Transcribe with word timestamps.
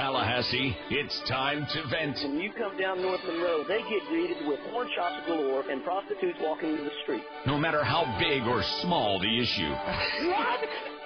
Tallahassee, 0.00 0.74
it's 0.88 1.20
time 1.28 1.66
to 1.74 1.86
vent. 1.90 2.16
When 2.22 2.40
you 2.40 2.50
come 2.54 2.74
down 2.78 3.02
North 3.02 3.20
Monroe, 3.26 3.64
they 3.68 3.80
get 3.80 4.00
greeted 4.08 4.46
with 4.46 4.58
porn 4.70 4.88
shops 4.96 5.26
galore 5.26 5.68
and 5.70 5.84
prostitutes 5.84 6.38
walking 6.40 6.70
into 6.70 6.84
the 6.84 6.90
street. 7.02 7.22
No 7.46 7.58
matter 7.58 7.84
how 7.84 8.06
big 8.18 8.44
or 8.44 8.62
small 8.80 9.20
the 9.20 9.38
issue. 9.38 9.68
What? 10.30 10.60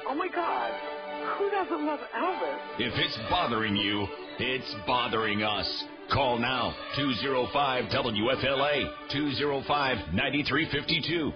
Oh 0.06 0.14
my 0.14 0.28
God. 0.28 0.70
Who 1.38 1.50
doesn't 1.50 1.84
love 1.84 1.98
Elvis? 2.16 2.58
If 2.78 2.94
it's 2.94 3.18
bothering 3.28 3.74
you, 3.74 4.06
it's 4.38 4.72
bothering 4.86 5.42
us. 5.42 5.84
Call 6.12 6.38
now 6.38 6.72
205 6.94 7.86
WFLA 7.86 9.10
205 9.10 10.14
9352. 10.14 11.32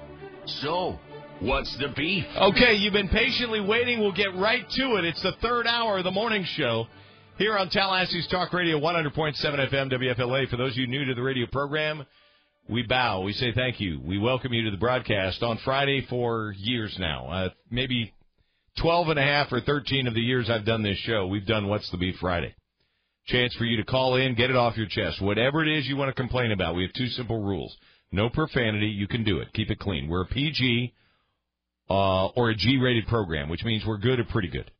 So, 0.47 0.97
what's 1.41 1.77
the 1.79 1.89
beef? 1.97 2.25
Okay, 2.41 2.75
you've 2.75 2.93
been 2.93 3.09
patiently 3.09 3.61
waiting. 3.61 3.99
We'll 3.99 4.13
get 4.13 4.33
right 4.37 4.65
to 4.65 4.95
it. 4.95 5.05
It's 5.05 5.23
the 5.25 5.33
third 5.43 5.67
hour 5.67 5.99
of 5.99 6.05
the 6.05 6.13
morning 6.13 6.45
show 6.45 6.87
here 7.39 7.57
on 7.57 7.71
Tallahassee's 7.71 8.27
Talk 8.27 8.53
Radio 8.53 8.81
100.7 8.81 9.37
FM 9.45 9.93
WFLA. 9.93 10.49
For 10.51 10.57
those 10.57 10.73
of 10.73 10.77
you 10.77 10.89
new 10.89 11.05
to 11.05 11.15
the 11.15 11.23
radio 11.23 11.47
program, 11.47 12.05
we 12.69 12.83
bow. 12.83 13.23
We 13.23 13.33
say 13.33 13.53
thank 13.53 13.81
you. 13.81 14.01
We 14.05 14.19
welcome 14.19 14.53
you 14.53 14.65
to 14.65 14.73
the 14.73 14.77
broadcast 14.77 15.41
on 15.45 15.57
Friday 15.65 16.05
for 16.11 16.53
years 16.59 16.97
now. 16.99 17.29
Uh, 17.29 17.49
maybe 17.71 18.13
12 18.83 19.11
and 19.11 19.19
a 19.21 19.23
half 19.23 19.53
or 19.53 19.61
13 19.61 20.09
of 20.09 20.15
the 20.15 20.21
years 20.21 20.51
I've 20.51 20.65
done 20.65 20.83
this 20.83 20.99
show, 20.99 21.29
we've 21.29 21.47
done 21.47 21.69
What's 21.69 21.89
the 21.93 21.97
Beef 21.97 22.17
Friday. 22.21 22.57
Chance 23.27 23.55
for 23.55 23.65
you 23.65 23.77
to 23.77 23.85
call 23.85 24.17
in, 24.17 24.35
get 24.35 24.51
it 24.51 24.57
off 24.57 24.77
your 24.77 24.89
chest. 24.89 25.23
Whatever 25.23 25.63
it 25.63 25.79
is 25.79 25.87
you 25.87 25.97
want 25.97 26.09
to 26.09 26.21
complain 26.21 26.51
about, 26.51 26.75
we 26.75 26.83
have 26.83 26.93
two 26.93 27.07
simple 27.07 27.41
rules. 27.41 27.77
No 28.11 28.29
profanity. 28.29 28.89
You 28.89 29.07
can 29.07 29.23
do 29.23 29.39
it. 29.39 29.53
Keep 29.53 29.71
it 29.71 29.79
clean. 29.79 30.09
We're 30.09 30.23
a 30.23 30.27
PG 30.27 30.93
uh, 31.89 32.27
or 32.27 32.51
a 32.51 32.57
G-rated 32.57 33.07
program, 33.07 33.49
which 33.49 33.63
means 33.65 33.85
we're 33.87 33.99
good 33.99 34.19
or 34.19 34.25
pretty 34.25 34.49
good. 34.49 34.73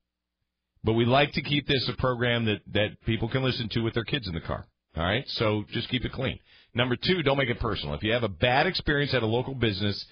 But 0.85 0.95
we 0.95 1.05
like 1.05 1.33
to 1.33 1.43
keep 1.43 1.67
this 1.67 1.89
a 1.93 2.01
program 2.01 2.45
that, 2.47 2.61
that 2.73 3.01
people 3.05 3.29
can 3.29 3.43
listen 3.43 3.69
to 3.71 3.81
with 3.81 3.95
their 3.95 4.05
kids 4.05 4.29
in 4.29 4.35
the 4.35 4.41
car. 4.41 4.67
All 4.97 5.03
right? 5.03 5.25
So 5.29 5.65
just 5.73 5.89
keep 5.89 6.05
it 6.05 6.13
clean. 6.13 6.39
Number 6.75 6.97
two, 6.97 7.23
don't 7.23 7.39
make 7.39 7.49
it 7.49 7.61
personal. 7.61 7.95
If 7.95 8.03
you 8.03 8.13
have 8.13 8.23
a 8.23 8.29
bad 8.29 8.67
experience 8.67 9.15
at 9.15 9.23
a 9.23 9.27
local 9.27 9.55
business, 9.55 10.05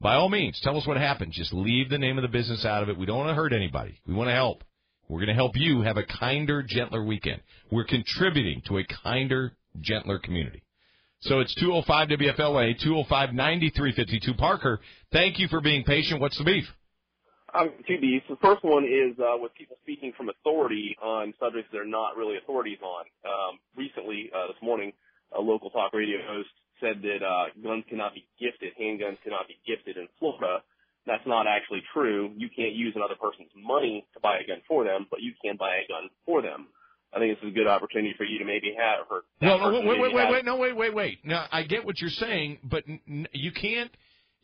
by 0.00 0.14
all 0.14 0.28
means, 0.28 0.58
tell 0.62 0.76
us 0.76 0.86
what 0.86 0.96
happened. 0.96 1.32
Just 1.32 1.52
leave 1.52 1.90
the 1.90 1.98
name 1.98 2.18
of 2.18 2.22
the 2.22 2.28
business 2.28 2.64
out 2.64 2.82
of 2.82 2.88
it. 2.88 2.98
We 2.98 3.06
don't 3.06 3.18
want 3.18 3.30
to 3.30 3.34
hurt 3.34 3.52
anybody. 3.52 3.98
We 4.06 4.14
want 4.14 4.28
to 4.28 4.34
help. 4.34 4.64
We're 5.08 5.18
going 5.18 5.28
to 5.28 5.34
help 5.34 5.56
you 5.56 5.82
have 5.82 5.96
a 5.96 6.04
kinder, 6.04 6.62
gentler 6.62 7.04
weekend. 7.04 7.42
We're 7.70 7.84
contributing 7.84 8.62
to 8.66 8.78
a 8.78 8.84
kinder, 8.84 9.52
gentler 9.80 10.18
community. 10.18 10.62
So 11.22 11.40
it's 11.40 11.54
205 11.56 12.08
WFLA, 12.08 12.78
205 12.78 13.34
9352. 13.34 14.34
Parker, 14.34 14.80
thank 15.12 15.38
you 15.38 15.48
for 15.48 15.60
being 15.60 15.84
patient. 15.84 16.20
What's 16.20 16.38
the 16.38 16.44
beef? 16.44 16.64
Um, 17.54 17.70
two 17.86 17.98
beefs. 18.00 18.24
The 18.28 18.36
first 18.42 18.62
one 18.62 18.84
is 18.84 19.18
uh, 19.18 19.36
with 19.38 19.54
people 19.54 19.76
speaking 19.82 20.12
from 20.16 20.28
authority 20.28 20.96
on 21.02 21.34
subjects 21.40 21.68
they're 21.72 21.84
not 21.84 22.16
really 22.16 22.36
authorities 22.36 22.78
on. 22.82 23.04
Um, 23.24 23.58
recently, 23.76 24.30
uh, 24.34 24.46
this 24.48 24.60
morning, 24.62 24.92
a 25.36 25.40
local 25.40 25.70
talk 25.70 25.92
radio 25.92 26.18
host 26.26 26.50
said 26.80 27.02
that 27.02 27.22
uh, 27.22 27.50
guns 27.62 27.84
cannot 27.88 28.14
be 28.14 28.26
gifted, 28.38 28.72
handguns 28.80 29.18
cannot 29.22 29.48
be 29.48 29.58
gifted 29.66 29.96
in 29.96 30.08
Florida. 30.18 30.62
That's 31.06 31.26
not 31.26 31.46
actually 31.46 31.82
true. 31.92 32.30
You 32.36 32.48
can't 32.54 32.74
use 32.74 32.92
another 32.94 33.16
person's 33.20 33.50
money 33.56 34.06
to 34.14 34.20
buy 34.20 34.38
a 34.38 34.46
gun 34.46 34.62
for 34.68 34.84
them, 34.84 35.06
but 35.10 35.20
you 35.20 35.32
can 35.42 35.56
buy 35.56 35.76
a 35.76 35.88
gun 35.88 36.10
for 36.24 36.42
them. 36.42 36.68
I 37.12 37.18
think 37.18 37.36
this 37.36 37.42
is 37.48 37.52
a 37.52 37.56
good 37.56 37.66
opportunity 37.66 38.14
for 38.16 38.24
you 38.24 38.38
to 38.38 38.44
maybe 38.44 38.74
have 38.78 39.06
or 39.10 39.22
no, 39.40 39.58
no, 39.58 39.80
wait, 39.80 39.98
wait, 39.98 40.14
wait, 40.14 40.30
wait, 40.30 40.44
no, 40.44 40.56
wait, 40.56 40.76
wait, 40.76 40.94
wait. 40.94 41.18
Now 41.24 41.46
I 41.50 41.64
get 41.64 41.84
what 41.84 42.00
you're 42.00 42.10
saying, 42.10 42.58
but 42.62 42.84
you 43.32 43.50
can't 43.50 43.90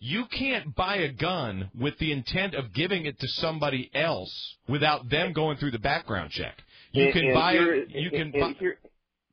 you 0.07 0.25
can't 0.27 0.73
buy 0.77 0.99
a 0.99 1.13
gun 1.13 1.69
with 1.77 1.99
the 1.99 2.13
intent 2.13 2.55
of 2.55 2.73
giving 2.73 3.07
it 3.07 3.19
to 3.19 3.27
somebody 3.27 3.91
else 3.93 4.57
without 4.69 5.11
them 5.11 5.33
going 5.33 5.57
through 5.57 5.73
the 5.73 5.81
background 5.81 6.31
check. 6.31 6.55
You 6.93 7.07
and, 7.07 7.13
can 7.13 7.25
and 7.25 7.35
buy 7.35 7.53
here, 7.53 7.75
it. 7.75 7.91
You 7.91 8.11
and, 8.13 8.33
can. 8.33 8.43
and, 8.43 8.55
buy, 8.55 8.61
here, 8.61 8.79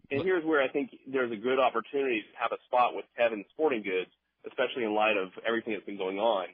and 0.10 0.24
here's 0.24 0.44
where 0.44 0.64
I 0.64 0.70
think 0.70 0.90
there's 1.06 1.32
a 1.32 1.36
good 1.36 1.60
opportunity 1.60 2.22
to 2.22 2.38
have 2.42 2.52
a 2.52 2.58
spot 2.66 2.96
with 2.96 3.06
Kevin 3.16 3.46
Sporting 3.54 3.84
Goods, 3.84 4.10
especially 4.50 4.84
in 4.84 4.96
light 4.96 5.16
of 5.16 5.30
everything 5.48 5.74
that's 5.74 5.86
been 5.86 5.98
going 5.98 6.18
on. 6.18 6.48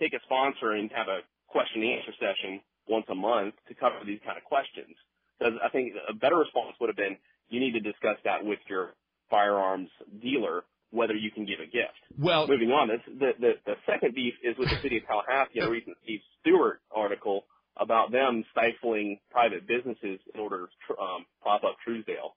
Take 0.00 0.14
a 0.14 0.20
sponsor 0.24 0.72
and 0.72 0.90
have 0.92 1.08
a 1.08 1.20
question 1.46 1.82
and 1.82 2.00
answer 2.00 2.12
session 2.18 2.60
once 2.88 3.04
a 3.10 3.14
month 3.14 3.54
to 3.68 3.74
cover 3.74 3.96
these 4.06 4.20
kind 4.24 4.38
of 4.38 4.44
questions. 4.44 4.96
Because 5.38 5.54
I 5.62 5.68
think 5.68 5.92
a 6.08 6.14
better 6.14 6.36
response 6.36 6.76
would 6.80 6.88
have 6.88 6.96
been 6.96 7.18
you 7.50 7.60
need 7.60 7.72
to 7.72 7.80
discuss 7.80 8.16
that 8.24 8.42
with 8.42 8.58
your 8.70 8.94
firearms 9.28 9.90
dealer 10.22 10.64
whether 10.90 11.14
you 11.14 11.30
can 11.30 11.44
give 11.44 11.60
a 11.60 11.66
gift. 11.66 11.98
Well, 12.18 12.46
moving 12.46 12.70
on, 12.70 12.88
this, 12.88 13.00
the, 13.06 13.32
the 13.38 13.52
the 13.66 13.74
second 13.86 14.14
beef 14.14 14.34
is 14.42 14.56
with 14.58 14.68
the 14.70 14.80
city 14.82 14.98
of 14.98 15.06
Tallahassee. 15.06 15.60
A 15.60 15.70
recent 15.70 15.96
Steve 16.04 16.20
Stewart 16.40 16.80
article 16.94 17.44
about 17.76 18.10
them 18.10 18.44
stifling 18.52 19.18
private 19.30 19.66
businesses 19.66 20.18
in 20.34 20.40
order 20.40 20.68
to 20.88 20.98
um, 20.98 21.26
prop 21.42 21.64
up 21.64 21.76
Truesdale. 21.84 22.34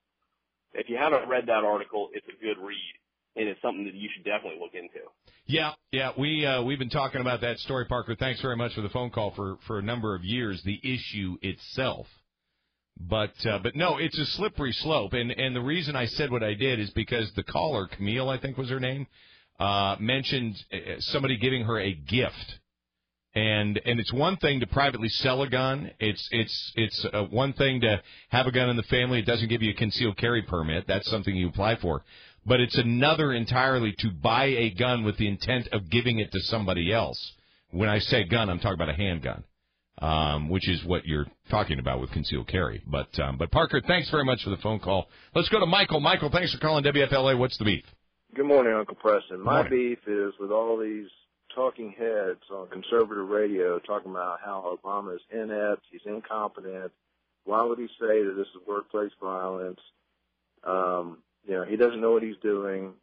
If 0.73 0.89
you 0.89 0.97
haven't 0.97 1.29
read 1.29 1.45
that 1.47 1.63
article, 1.63 2.09
it's 2.13 2.25
a 2.27 2.43
good 2.43 2.61
read, 2.61 2.93
and 3.35 3.47
it's 3.47 3.61
something 3.61 3.85
that 3.85 3.95
you 3.95 4.09
should 4.13 4.23
definitely 4.23 4.59
look 4.59 4.73
into. 4.73 5.07
Yeah, 5.45 5.71
yeah, 5.91 6.11
we 6.17 6.45
uh, 6.45 6.61
we've 6.61 6.77
been 6.77 6.89
talking 6.89 7.21
about 7.21 7.41
that 7.41 7.57
story, 7.59 7.85
Parker. 7.85 8.15
Thanks 8.15 8.41
very 8.41 8.55
much 8.55 8.75
for 8.75 8.81
the 8.81 8.89
phone 8.89 9.09
call 9.09 9.31
for 9.35 9.57
for 9.65 9.79
a 9.79 9.81
number 9.81 10.13
of 10.13 10.23
years. 10.23 10.61
The 10.63 10.79
issue 10.83 11.37
itself, 11.41 12.05
but 12.99 13.33
uh, 13.45 13.59
but 13.59 13.75
no, 13.75 13.97
it's 13.97 14.17
a 14.17 14.25
slippery 14.25 14.73
slope, 14.73 15.13
and 15.13 15.31
and 15.31 15.55
the 15.55 15.61
reason 15.61 15.95
I 15.95 16.05
said 16.05 16.31
what 16.31 16.43
I 16.43 16.53
did 16.53 16.79
is 16.79 16.89
because 16.91 17.31
the 17.33 17.43
caller, 17.43 17.87
Camille, 17.87 18.29
I 18.29 18.37
think 18.37 18.57
was 18.57 18.69
her 18.69 18.79
name, 18.79 19.07
uh, 19.59 19.95
mentioned 19.99 20.55
uh, 20.71 20.99
somebody 20.99 21.37
giving 21.37 21.63
her 21.63 21.79
a 21.79 21.93
gift. 21.93 22.59
And 23.35 23.79
and 23.85 23.99
it's 23.99 24.11
one 24.11 24.37
thing 24.37 24.59
to 24.61 24.67
privately 24.67 25.07
sell 25.07 25.43
a 25.43 25.49
gun. 25.49 25.91
It's 25.99 26.27
it's 26.31 26.71
it's 26.75 27.05
uh, 27.13 27.25
one 27.25 27.53
thing 27.53 27.81
to 27.81 28.01
have 28.29 28.47
a 28.47 28.51
gun 28.51 28.69
in 28.69 28.75
the 28.75 28.83
family. 28.83 29.19
It 29.19 29.25
doesn't 29.25 29.49
give 29.49 29.61
you 29.61 29.71
a 29.71 29.75
concealed 29.75 30.17
carry 30.17 30.41
permit. 30.41 30.85
That's 30.87 31.09
something 31.09 31.35
you 31.35 31.47
apply 31.47 31.75
for. 31.75 32.03
But 32.45 32.59
it's 32.59 32.77
another 32.77 33.31
entirely 33.31 33.93
to 33.99 34.09
buy 34.09 34.45
a 34.45 34.71
gun 34.71 35.03
with 35.03 35.17
the 35.17 35.27
intent 35.27 35.67
of 35.71 35.89
giving 35.89 36.19
it 36.19 36.31
to 36.31 36.39
somebody 36.41 36.91
else. 36.91 37.33
When 37.69 37.87
I 37.87 37.99
say 37.99 38.23
gun, 38.23 38.49
I'm 38.49 38.59
talking 38.59 38.73
about 38.73 38.89
a 38.89 38.93
handgun, 38.93 39.43
um, 39.99 40.49
which 40.49 40.67
is 40.67 40.83
what 40.85 41.05
you're 41.05 41.27
talking 41.49 41.79
about 41.79 41.99
with 41.99 42.11
concealed 42.11 42.47
carry. 42.47 42.81
But 42.87 43.17
um, 43.19 43.37
but 43.37 43.51
Parker, 43.51 43.81
thanks 43.85 44.09
very 44.09 44.25
much 44.25 44.43
for 44.43 44.49
the 44.49 44.57
phone 44.57 44.79
call. 44.79 45.07
Let's 45.35 45.49
go 45.49 45.59
to 45.59 45.65
Michael. 45.65 45.99
Michael, 45.99 46.29
thanks 46.29 46.53
for 46.53 46.59
calling 46.59 46.83
WFLA. 46.83 47.37
What's 47.37 47.57
the 47.57 47.65
beef? 47.65 47.83
Good 48.35 48.45
morning, 48.45 48.73
Uncle 48.73 48.95
Preston. 48.95 49.41
My 49.41 49.63
Morning. 49.63 49.71
beef 49.71 49.99
is 50.07 50.33
with 50.39 50.51
all 50.51 50.77
these 50.77 51.07
talking 51.55 51.93
heads 51.97 52.41
on 52.53 52.67
conservative 52.67 53.27
radio 53.27 53.79
talking 53.79 54.11
about 54.11 54.39
how 54.43 54.77
Obama 54.83 55.15
is 55.15 55.21
inept, 55.31 55.81
he's 55.91 56.01
incompetent. 56.05 56.91
Why 57.45 57.63
would 57.63 57.79
he 57.79 57.87
say 57.99 58.23
that 58.23 58.33
this 58.37 58.47
is 58.47 58.67
workplace 58.67 59.11
violence? 59.21 59.79
Um, 60.63 61.17
you 61.47 61.55
know, 61.55 61.65
he 61.65 61.75
doesn't 61.75 61.99
know 61.99 62.11
what 62.11 62.21
he's 62.23 62.37
doing. 62.43 62.93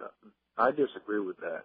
Uh, 0.00 0.08
I 0.56 0.70
disagree 0.70 1.18
with 1.20 1.38
that. 1.38 1.64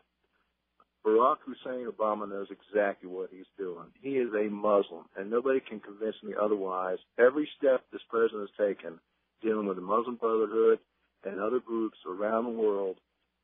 Barack 1.05 1.37
Hussein 1.45 1.87
Obama 1.87 2.27
knows 2.27 2.47
exactly 2.49 3.07
what 3.07 3.29
he's 3.31 3.45
doing. 3.57 3.85
He 4.01 4.17
is 4.17 4.29
a 4.33 4.49
Muslim, 4.49 5.05
and 5.15 5.29
nobody 5.29 5.59
can 5.59 5.79
convince 5.79 6.15
me 6.23 6.33
otherwise. 6.39 6.97
Every 7.19 7.47
step 7.57 7.83
this 7.91 8.01
president 8.09 8.49
has 8.49 8.67
taken 8.67 8.99
dealing 9.41 9.67
with 9.67 9.77
the 9.77 9.83
Muslim 9.83 10.15
Brotherhood 10.15 10.79
and 11.23 11.39
other 11.39 11.59
groups 11.59 11.97
around 12.07 12.45
the 12.45 12.59
world, 12.59 12.97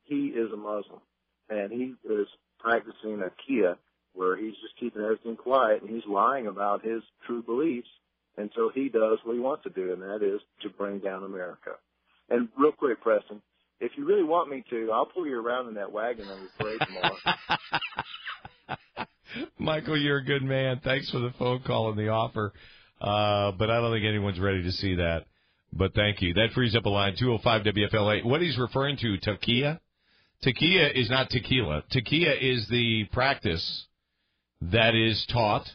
he 0.03 0.27
is 0.27 0.51
a 0.51 0.57
Muslim. 0.57 1.01
And 1.49 1.71
he 1.71 1.93
is 2.09 2.27
practicing 2.59 3.21
a 3.21 3.31
Kia 3.45 3.75
where 4.13 4.35
he's 4.35 4.55
just 4.61 4.77
keeping 4.79 5.01
everything 5.01 5.35
quiet 5.35 5.81
and 5.81 5.89
he's 5.89 6.05
lying 6.07 6.47
about 6.47 6.83
his 6.83 7.01
true 7.25 7.43
beliefs 7.43 7.87
until 8.37 8.69
he 8.69 8.89
does 8.89 9.19
what 9.23 9.33
he 9.33 9.39
wants 9.39 9.63
to 9.63 9.69
do, 9.69 9.93
and 9.93 10.01
that 10.01 10.23
is 10.23 10.41
to 10.61 10.69
bring 10.69 10.99
down 10.99 11.23
America. 11.23 11.71
And 12.29 12.47
real 12.57 12.71
quick, 12.71 13.01
Preston, 13.01 13.41
if 13.81 13.91
you 13.97 14.05
really 14.05 14.23
want 14.23 14.49
me 14.49 14.63
to, 14.69 14.91
I'll 14.93 15.07
pull 15.07 15.27
you 15.27 15.39
around 15.39 15.67
in 15.67 15.73
that 15.73 15.91
wagon 15.91 16.27
on 16.27 16.39
the 16.43 16.63
parade 16.63 16.79
tomorrow. 16.85 17.17
Michael, 19.57 19.97
you're 19.97 20.17
a 20.17 20.23
good 20.23 20.43
man. 20.43 20.79
Thanks 20.83 21.09
for 21.09 21.19
the 21.19 21.31
phone 21.39 21.61
call 21.65 21.89
and 21.89 21.97
the 21.97 22.09
offer. 22.09 22.53
Uh, 23.01 23.51
but 23.57 23.71
I 23.71 23.81
don't 23.81 23.91
think 23.91 24.05
anyone's 24.05 24.39
ready 24.39 24.61
to 24.63 24.71
see 24.71 24.95
that. 24.95 25.25
But 25.73 25.95
thank 25.95 26.21
you. 26.21 26.33
That 26.33 26.49
frees 26.53 26.75
up 26.75 26.85
a 26.85 26.89
line, 26.89 27.15
205 27.17 27.73
WFLA. 27.73 28.23
What 28.23 28.41
he's 28.41 28.57
referring 28.59 28.97
to, 28.97 29.17
taqiyya? 29.17 29.79
Taqiyya 30.45 30.93
is 30.95 31.09
not 31.09 31.29
tequila. 31.29 31.83
Taqiyya 31.91 32.39
is 32.39 32.67
the 32.69 33.05
practice 33.11 33.85
that 34.61 34.93
is 34.93 35.25
taught 35.31 35.65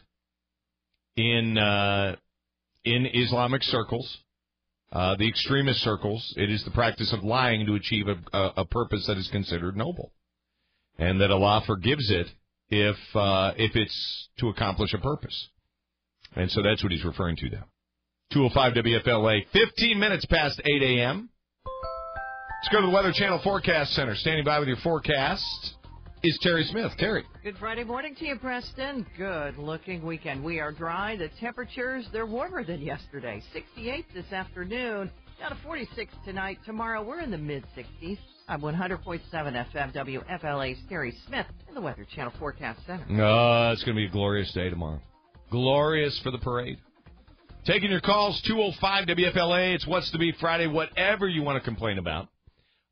in, 1.17 1.57
uh, 1.57 2.15
in 2.85 3.05
Islamic 3.11 3.63
circles, 3.63 4.17
uh, 4.91 5.15
the 5.15 5.27
extremist 5.27 5.81
circles, 5.81 6.33
it 6.37 6.49
is 6.49 6.63
the 6.63 6.71
practice 6.71 7.11
of 7.13 7.23
lying 7.23 7.65
to 7.65 7.75
achieve 7.75 8.07
a, 8.07 8.37
a, 8.37 8.53
a 8.57 8.65
purpose 8.65 9.05
that 9.07 9.17
is 9.17 9.27
considered 9.31 9.75
noble, 9.75 10.13
and 10.97 11.19
that 11.21 11.31
Allah 11.31 11.61
forgives 11.65 12.09
it 12.09 12.27
if 12.69 12.95
uh, 13.15 13.53
if 13.57 13.75
it's 13.75 14.29
to 14.39 14.49
accomplish 14.49 14.93
a 14.93 14.97
purpose. 14.97 15.49
And 16.35 16.49
so 16.51 16.61
that's 16.61 16.83
what 16.83 16.91
he's 16.91 17.05
referring 17.05 17.35
to 17.37 17.49
there. 17.49 17.65
205 18.33 18.83
WFLA, 18.83 19.45
15 19.53 19.99
minutes 19.99 20.25
past 20.25 20.61
8 20.63 20.81
a.m. 20.83 21.29
Let's 22.61 22.69
go 22.73 22.81
to 22.81 22.87
the 22.87 22.93
Weather 22.93 23.13
Channel 23.13 23.39
Forecast 23.43 23.93
Center. 23.93 24.15
Standing 24.15 24.43
by 24.43 24.59
with 24.59 24.67
your 24.67 24.77
forecast 24.77 25.75
is 26.23 26.37
Terry 26.41 26.63
Smith. 26.65 26.91
Terry. 26.97 27.23
Good 27.43 27.57
Friday 27.57 27.83
morning 27.83 28.15
to 28.15 28.25
you, 28.25 28.37
Preston. 28.37 29.05
Good 29.17 29.57
looking 29.57 30.05
weekend. 30.05 30.43
We 30.43 30.59
are 30.59 30.71
dry. 30.71 31.15
The 31.15 31.29
temperatures, 31.39 32.07
they're 32.11 32.25
warmer 32.25 32.63
than 32.63 32.81
yesterday. 32.81 33.41
68 33.53 34.05
this 34.13 34.31
afternoon, 34.31 35.11
down 35.39 35.51
to 35.51 35.57
46 35.63 36.13
tonight. 36.25 36.59
Tomorrow, 36.65 37.03
we're 37.03 37.21
in 37.21 37.31
the 37.31 37.37
mid 37.37 37.63
60s. 37.75 38.17
I'm 38.47 38.61
100.7 38.61 39.21
FM 39.31 39.93
WFLA's 39.93 40.79
Terry 40.89 41.13
Smith 41.27 41.47
in 41.67 41.75
the 41.75 41.81
Weather 41.81 42.05
Channel 42.15 42.33
Forecast 42.39 42.79
Center. 42.85 43.03
Uh, 43.23 43.73
it's 43.73 43.83
going 43.83 43.95
to 43.95 43.99
be 43.99 44.07
a 44.07 44.11
glorious 44.11 44.51
day 44.53 44.69
tomorrow. 44.69 45.01
Glorious 45.51 46.17
for 46.19 46.31
the 46.31 46.37
parade. 46.39 46.79
Taking 47.65 47.91
your 47.91 47.99
calls, 48.01 48.41
205 48.41 49.05
WFLA. 49.07 49.75
It's 49.75 49.85
What's 49.85 50.09
to 50.11 50.17
Be 50.17 50.31
Friday, 50.39 50.67
whatever 50.67 51.27
you 51.27 51.43
want 51.43 51.61
to 51.61 51.63
complain 51.63 51.97
about. 51.97 52.29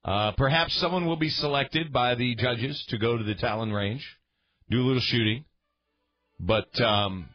Uh, 0.05 0.31
perhaps 0.37 0.75
someone 0.75 1.07
will 1.07 1.15
be 1.15 1.29
selected 1.29 1.91
by 1.91 2.13
the 2.13 2.35
judges 2.35 2.85
to 2.89 2.97
go 2.99 3.17
to 3.17 3.23
the 3.23 3.33
Talon 3.33 3.73
Range, 3.73 4.05
do 4.69 4.79
a 4.79 4.85
little 4.85 5.01
shooting. 5.01 5.45
But 6.39 6.79
um, 6.79 7.29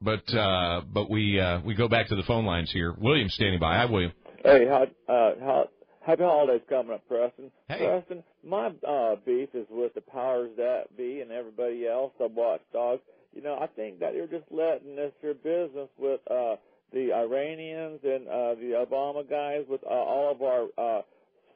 but 0.00 0.34
uh, 0.34 0.80
but 0.92 1.08
we 1.08 1.38
uh, 1.38 1.60
we 1.60 1.74
go 1.74 1.86
back 1.86 2.08
to 2.08 2.16
the 2.16 2.24
phone 2.24 2.44
lines 2.44 2.72
here. 2.72 2.92
William 2.98 3.28
standing 3.28 3.60
by. 3.60 3.76
Hi, 3.76 3.84
William. 3.84 4.12
Hey, 4.42 4.66
how, 4.66 4.82
uh, 5.06 5.34
how, 5.38 5.68
happy 6.04 6.22
holidays 6.22 6.62
coming 6.68 6.94
up, 6.94 7.06
Preston. 7.06 7.52
Hey. 7.68 7.86
Preston, 7.86 8.24
my 8.42 8.72
uh, 8.88 9.16
beef 9.24 9.50
is 9.54 9.66
with 9.70 9.94
the 9.94 10.00
powers 10.00 10.50
that 10.56 10.96
be 10.96 11.20
and 11.20 11.30
everybody 11.30 11.86
else, 11.86 12.12
the 12.18 12.26
watchdogs. 12.26 13.02
You 13.32 13.42
know, 13.42 13.58
I 13.60 13.68
think 13.68 14.00
that 14.00 14.14
you're 14.14 14.26
just 14.26 14.50
letting 14.50 14.96
this 14.96 15.12
your 15.22 15.34
business 15.34 15.88
with 15.98 16.20
uh, 16.28 16.56
the 16.92 17.12
Iranians 17.12 18.00
and 18.04 18.26
uh, 18.28 18.54
the 18.54 18.84
Obama 18.86 19.28
guys, 19.28 19.64
with 19.68 19.82
uh, 19.84 19.88
all 19.88 20.32
of 20.32 20.42
our 20.42 20.98
uh, 20.98 21.02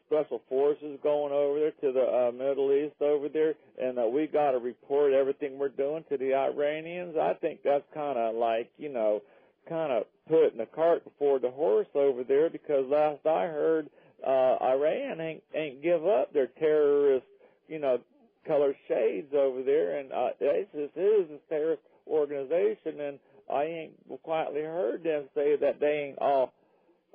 special 0.07 0.41
forces 0.49 0.99
going 1.03 1.33
over 1.33 1.59
there 1.59 1.71
to 1.71 1.93
the 1.93 2.05
uh, 2.05 2.33
Middle 2.33 2.73
East 2.73 3.01
over 3.01 3.29
there, 3.29 3.55
and 3.81 3.99
uh, 3.99 4.07
we 4.07 4.27
got 4.27 4.53
to 4.53 4.59
report 4.59 5.13
everything 5.13 5.59
we're 5.59 5.69
doing 5.69 6.05
to 6.11 6.17
the 6.17 6.35
Iranians. 6.35 7.17
I 7.17 7.35
think 7.35 7.61
that's 7.65 7.85
kind 7.93 8.19
of 8.19 8.35
like, 8.35 8.71
you 8.79 8.93
know, 8.93 9.23
kind 9.69 9.93
of 9.93 10.05
putting 10.29 10.59
the 10.59 10.67
cart 10.67 11.05
before 11.05 11.39
the 11.39 11.51
horse 11.51 11.89
over 11.95 12.23
there 12.23 12.51
because 12.51 12.85
last 12.91 13.27
I 13.27 13.47
heard, 13.47 13.89
uh, 14.27 14.57
Iran 14.63 15.21
ain't 15.21 15.43
ain't 15.55 15.83
give 15.83 16.07
up 16.07 16.33
their 16.33 16.47
terrorist, 16.59 17.27
you 17.69 17.79
know, 17.79 17.99
color 18.47 18.75
shades 18.89 19.33
over 19.35 19.63
there, 19.63 19.99
and 19.99 20.13
uh, 20.13 20.29
ISIS 20.41 20.91
is 20.97 21.31
a 21.31 21.39
terrorist 21.49 21.83
organization, 22.07 23.01
and 23.01 23.19
I 23.53 23.65
ain't 23.65 24.23
quietly 24.23 24.63
heard 24.63 25.03
them 25.03 25.25
say 25.35 25.57
that 25.57 25.81
they 25.81 26.09
ain't 26.09 26.19
all. 26.19 26.53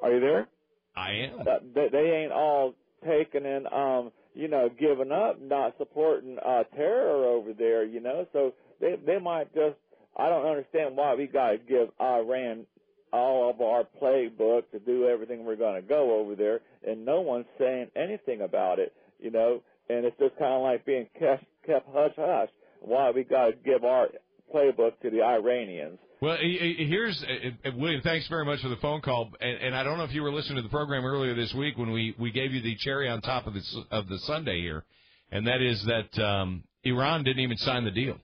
Are 0.01 0.11
you 0.13 0.19
there? 0.19 0.47
I 0.95 1.11
am. 1.11 1.39
That, 1.45 1.73
that 1.75 1.91
they 1.91 2.23
ain't 2.23 2.31
all 2.31 2.73
taken 3.05 3.45
and 3.45 3.67
um, 3.67 4.11
you 4.33 4.47
know, 4.47 4.69
giving 4.69 5.11
up, 5.11 5.41
not 5.41 5.75
supporting 5.77 6.37
uh, 6.45 6.63
terror 6.75 7.25
over 7.25 7.53
there. 7.53 7.83
You 7.83 7.99
know, 7.99 8.27
so 8.33 8.53
they 8.79 8.95
they 9.05 9.19
might 9.19 9.53
just. 9.53 9.75
I 10.17 10.27
don't 10.27 10.45
understand 10.45 10.97
why 10.97 11.15
we 11.15 11.27
got 11.27 11.51
to 11.51 11.57
give 11.57 11.89
Iran 12.01 12.65
all 13.13 13.49
of 13.49 13.61
our 13.61 13.85
playbook 14.01 14.69
to 14.71 14.79
do 14.79 15.07
everything 15.07 15.45
we're 15.45 15.55
going 15.55 15.81
to 15.81 15.87
go 15.87 16.19
over 16.19 16.35
there, 16.35 16.61
and 16.85 17.05
no 17.05 17.21
one's 17.21 17.45
saying 17.57 17.87
anything 17.95 18.41
about 18.41 18.79
it. 18.79 18.93
You 19.19 19.31
know, 19.31 19.61
and 19.89 20.05
it's 20.05 20.17
just 20.19 20.37
kind 20.37 20.53
of 20.53 20.61
like 20.61 20.85
being 20.85 21.07
kept 21.17 21.45
kept 21.65 21.87
hush 21.93 22.13
hush. 22.15 22.49
Why 22.81 23.11
we 23.11 23.23
got 23.23 23.45
to 23.47 23.53
give 23.53 23.83
our 23.83 24.09
playbook 24.53 24.99
to 25.01 25.09
the 25.09 25.21
Iranians? 25.21 25.99
Well, 26.21 26.35
he- 26.37 26.57
he- 26.77 26.85
here's 26.85 27.23
uh, 27.23 27.67
uh, 27.69 27.71
William. 27.77 28.01
Thanks 28.01 28.27
very 28.27 28.43
much 28.43 28.61
for 28.61 28.67
the 28.67 28.75
phone 28.77 28.99
call. 29.01 29.31
And, 29.39 29.57
and 29.57 29.75
I 29.75 29.83
don't 29.83 29.97
know 29.97 30.03
if 30.03 30.13
you 30.13 30.21
were 30.21 30.33
listening 30.33 30.57
to 30.57 30.61
the 30.61 30.69
program 30.69 31.05
earlier 31.05 31.33
this 31.33 31.53
week 31.53 31.77
when 31.77 31.91
we, 31.91 32.13
we 32.19 32.31
gave 32.31 32.51
you 32.51 32.61
the 32.61 32.75
cherry 32.79 33.07
on 33.07 33.21
top 33.21 33.47
of 33.47 33.53
the 33.53 33.61
of 33.89 34.09
the 34.09 34.17
Sunday 34.19 34.59
here, 34.61 34.83
and 35.31 35.47
that 35.47 35.61
is 35.61 35.85
that 35.85 36.21
um, 36.21 36.63
Iran 36.83 37.23
didn't 37.23 37.39
even 37.41 37.55
sign 37.57 37.85
the 37.85 37.91
deal. 37.91 38.17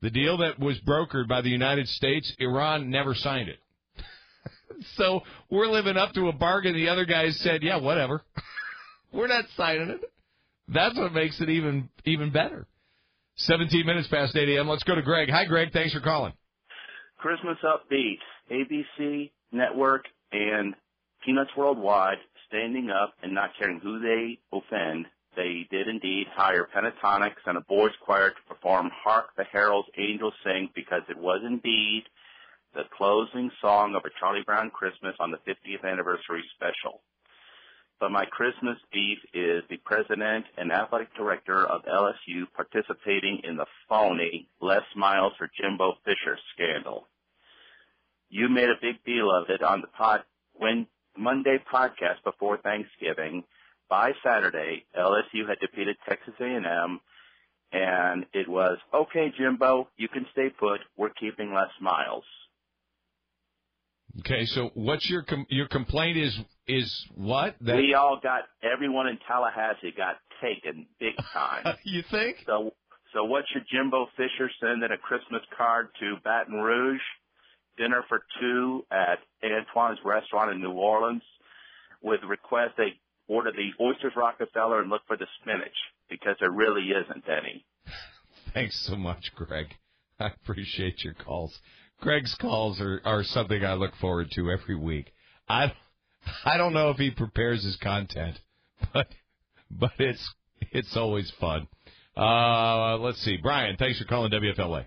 The 0.00 0.10
deal 0.10 0.38
that 0.38 0.58
was 0.58 0.78
brokered 0.80 1.28
by 1.28 1.42
the 1.42 1.50
United 1.50 1.86
States, 1.88 2.32
Iran 2.38 2.88
never 2.88 3.14
signed 3.14 3.50
it. 3.50 3.58
so 4.96 5.20
we're 5.50 5.66
living 5.66 5.98
up 5.98 6.14
to 6.14 6.28
a 6.28 6.32
bargain. 6.32 6.72
The 6.74 6.88
other 6.88 7.04
guys 7.04 7.38
said, 7.40 7.62
"Yeah, 7.62 7.76
whatever, 7.80 8.22
we're 9.12 9.26
not 9.26 9.44
signing 9.58 9.90
it." 9.90 10.00
That's 10.68 10.96
what 10.96 11.12
makes 11.12 11.38
it 11.42 11.50
even 11.50 11.90
even 12.06 12.30
better. 12.30 12.66
17 13.36 13.84
minutes 13.86 14.08
past 14.08 14.34
8 14.36 14.48
a.m. 14.56 14.68
Let's 14.68 14.84
go 14.84 14.94
to 14.94 15.02
Greg. 15.02 15.28
Hi, 15.30 15.44
Greg. 15.44 15.72
Thanks 15.72 15.92
for 15.92 16.00
calling. 16.00 16.32
Christmas 17.20 17.58
Upbeat, 17.62 18.18
ABC 18.50 19.30
Network, 19.52 20.06
and 20.32 20.74
Peanuts 21.22 21.50
Worldwide 21.54 22.16
standing 22.48 22.88
up 22.88 23.12
and 23.22 23.34
not 23.34 23.50
caring 23.58 23.78
who 23.78 24.00
they 24.00 24.38
offend. 24.50 25.04
They 25.36 25.66
did 25.70 25.86
indeed 25.86 26.28
hire 26.34 26.66
Pentatonix 26.74 27.32
and 27.44 27.58
a 27.58 27.60
boys 27.60 27.92
choir 28.02 28.30
to 28.30 28.42
perform 28.48 28.90
Hark 29.04 29.36
the 29.36 29.44
Herald's 29.44 29.90
Angels 29.98 30.32
Sing 30.42 30.70
because 30.74 31.02
it 31.10 31.18
was 31.18 31.42
indeed 31.46 32.04
the 32.74 32.84
closing 32.96 33.50
song 33.60 33.94
of 33.94 34.02
a 34.06 34.10
Charlie 34.18 34.44
Brown 34.46 34.70
Christmas 34.70 35.14
on 35.20 35.30
the 35.30 35.38
50th 35.46 35.84
anniversary 35.84 36.42
special. 36.56 37.02
But 38.00 38.12
my 38.12 38.24
Christmas 38.24 38.78
beef 38.90 39.18
is 39.34 39.62
the 39.68 39.76
president 39.84 40.46
and 40.56 40.72
athletic 40.72 41.14
director 41.14 41.66
of 41.66 41.82
LSU 41.84 42.46
participating 42.56 43.42
in 43.44 43.58
the 43.58 43.66
phony 43.90 44.48
Les 44.62 44.84
Miles 44.96 45.34
for 45.36 45.50
Jimbo 45.60 45.98
Fisher 46.02 46.38
scandal. 46.54 47.09
You 48.30 48.48
made 48.48 48.68
a 48.68 48.80
big 48.80 49.04
deal 49.04 49.28
of 49.30 49.50
it 49.50 49.62
on 49.62 49.80
the 49.80 49.88
pod 49.88 50.22
when 50.54 50.86
Monday 51.16 51.58
podcast 51.72 52.22
before 52.24 52.58
Thanksgiving. 52.58 53.44
By 53.88 54.12
Saturday, 54.24 54.84
LSU 54.96 55.48
had 55.48 55.58
defeated 55.58 55.96
Texas 56.08 56.34
A&M, 56.40 57.00
and 57.72 58.24
it 58.32 58.48
was 58.48 58.78
okay, 58.94 59.32
Jimbo, 59.36 59.88
you 59.96 60.06
can 60.06 60.26
stay 60.30 60.48
put. 60.48 60.78
We're 60.96 61.10
keeping 61.10 61.52
Les 61.52 61.70
Miles. 61.80 62.22
Okay, 64.20 64.44
so 64.46 64.70
what's 64.74 65.10
your 65.10 65.22
com- 65.22 65.46
your 65.48 65.66
complaint 65.66 66.18
is 66.18 66.38
is 66.66 67.06
what 67.14 67.56
that 67.62 67.76
we 67.76 67.94
all 67.94 68.20
got 68.22 68.42
everyone 68.62 69.08
in 69.08 69.18
Tallahassee 69.26 69.92
got 69.96 70.16
taken 70.40 70.86
big 70.98 71.14
time. 71.32 71.76
you 71.84 72.02
think? 72.10 72.38
So 72.46 72.72
so 73.12 73.24
what 73.24 73.44
should 73.52 73.64
Jimbo 73.72 74.06
Fisher 74.16 74.50
send 74.60 74.82
in 74.82 74.92
a 74.92 74.98
Christmas 74.98 75.42
card 75.56 75.88
to 76.00 76.16
Baton 76.22 76.60
Rouge? 76.60 77.00
Dinner 77.80 78.04
for 78.08 78.22
two 78.38 78.84
at 78.90 79.18
Antoine's 79.42 79.98
restaurant 80.04 80.52
in 80.52 80.60
New 80.60 80.72
Orleans 80.72 81.22
with 82.02 82.20
request 82.28 82.72
they 82.76 83.00
order 83.26 83.52
the 83.52 83.70
oysters 83.82 84.12
Rockefeller 84.16 84.80
and 84.80 84.90
look 84.90 85.02
for 85.06 85.16
the 85.16 85.26
spinach 85.40 85.76
because 86.10 86.36
there 86.40 86.50
really 86.50 86.88
isn't 86.90 87.24
any. 87.26 87.64
Thanks 88.54 88.84
so 88.86 88.96
much, 88.96 89.32
Greg. 89.34 89.66
I 90.18 90.26
appreciate 90.26 91.02
your 91.02 91.14
calls. 91.14 91.58
Greg's 92.00 92.34
calls 92.34 92.80
are, 92.80 93.00
are 93.04 93.22
something 93.22 93.64
I 93.64 93.74
look 93.74 93.94
forward 93.96 94.28
to 94.32 94.50
every 94.50 94.76
week. 94.76 95.12
I 95.48 95.72
I 96.44 96.58
don't 96.58 96.74
know 96.74 96.90
if 96.90 96.98
he 96.98 97.10
prepares 97.10 97.64
his 97.64 97.76
content, 97.76 98.38
but 98.92 99.08
but 99.70 99.92
it's 99.98 100.34
it's 100.72 100.96
always 100.96 101.32
fun. 101.40 101.66
Uh, 102.16 102.98
let's 102.98 103.22
see, 103.22 103.38
Brian. 103.42 103.76
Thanks 103.78 103.98
for 103.98 104.04
calling 104.04 104.30
WFLA. 104.32 104.84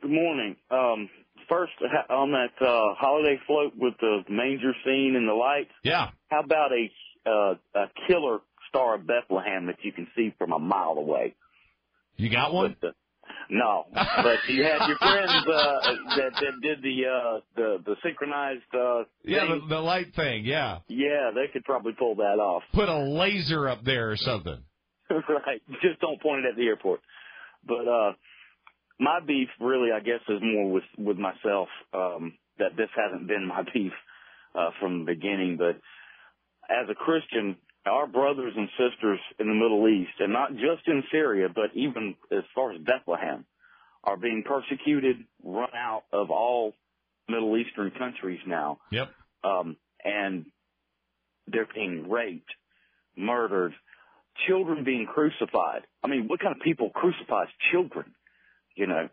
Good 0.00 0.10
morning. 0.10 0.56
Um, 0.70 1.10
first, 1.48 1.72
on 2.10 2.32
that 2.32 2.52
uh, 2.60 2.94
holiday 2.98 3.38
float 3.46 3.72
with 3.76 3.94
the 4.00 4.20
manger 4.28 4.72
scene 4.84 5.14
and 5.16 5.28
the 5.28 5.32
lights. 5.34 5.72
Yeah. 5.82 6.10
How 6.30 6.40
about 6.40 6.70
a 6.72 6.90
uh, 7.28 7.54
a 7.74 7.86
killer 8.06 8.40
Star 8.68 8.96
of 8.96 9.06
Bethlehem 9.06 9.66
that 9.66 9.76
you 9.82 9.92
can 9.92 10.06
see 10.16 10.34
from 10.38 10.52
a 10.52 10.58
mile 10.58 10.96
away? 10.98 11.34
You 12.16 12.30
got 12.30 12.52
one? 12.52 12.76
But, 12.80 12.88
uh, 12.88 12.92
no, 13.50 13.86
but 13.92 14.38
you 14.48 14.64
had 14.64 14.86
your 14.86 14.96
friends 14.98 15.30
uh, 15.30 15.92
that 16.16 16.32
that 16.40 16.60
did 16.62 16.82
the 16.82 17.04
uh, 17.06 17.40
the 17.56 17.78
the 17.84 17.96
synchronized. 18.02 18.62
Uh, 18.72 19.04
Yeah, 19.22 19.46
the, 19.46 19.60
the 19.68 19.80
light 19.80 20.14
thing. 20.14 20.44
Yeah. 20.44 20.78
yeah, 20.88 21.30
they 21.34 21.52
could 21.52 21.64
probably 21.64 21.92
pull 21.98 22.16
that 22.16 22.38
off. 22.38 22.62
Put 22.72 22.88
a 22.88 22.98
laser 22.98 23.68
up 23.68 23.84
there 23.84 24.10
or 24.10 24.16
something. 24.16 24.62
right. 25.10 25.62
Just 25.82 26.00
don't 26.00 26.20
point 26.20 26.44
it 26.44 26.48
at 26.50 26.56
the 26.56 26.66
airport. 26.66 27.00
But 27.66 27.88
uh 27.88 28.12
my 28.98 29.20
beef 29.26 29.48
really 29.60 29.90
I 29.92 30.00
guess 30.00 30.20
is 30.28 30.40
more 30.42 30.70
with 30.70 30.84
with 30.98 31.18
myself 31.18 31.68
um 31.92 32.34
that 32.58 32.76
this 32.76 32.90
hasn't 32.94 33.28
been 33.28 33.46
my 33.46 33.62
beef 33.74 33.92
uh 34.54 34.70
from 34.80 35.00
the 35.00 35.12
beginning 35.12 35.56
but 35.58 35.76
as 36.70 36.88
a 36.90 36.94
Christian 36.94 37.56
our 37.86 38.06
brothers 38.06 38.54
and 38.56 38.68
sisters 38.78 39.20
in 39.38 39.46
the 39.46 39.54
Middle 39.54 39.86
East 39.88 40.18
and 40.18 40.32
not 40.32 40.52
just 40.52 40.86
in 40.86 41.02
Syria 41.12 41.48
but 41.54 41.70
even 41.74 42.14
as 42.30 42.44
far 42.54 42.72
as 42.72 42.80
Bethlehem 42.80 43.44
are 44.04 44.16
being 44.16 44.44
persecuted, 44.46 45.16
run 45.42 45.70
out 45.74 46.02
of 46.12 46.30
all 46.30 46.74
Middle 47.28 47.56
Eastern 47.56 47.90
countries 47.90 48.40
now. 48.46 48.78
Yep. 48.92 49.10
Um, 49.42 49.76
and 50.04 50.46
they're 51.46 51.68
being 51.74 52.08
raped, 52.10 52.50
murdered, 53.16 53.72
children 54.46 54.84
being 54.84 55.06
crucified. 55.06 55.82
I 56.02 56.08
mean, 56.08 56.28
what 56.28 56.40
kind 56.40 56.54
of 56.54 56.62
people 56.62 56.90
crucifies 56.90 57.48
children? 57.72 58.14
You 58.74 58.86
know, 58.86 59.08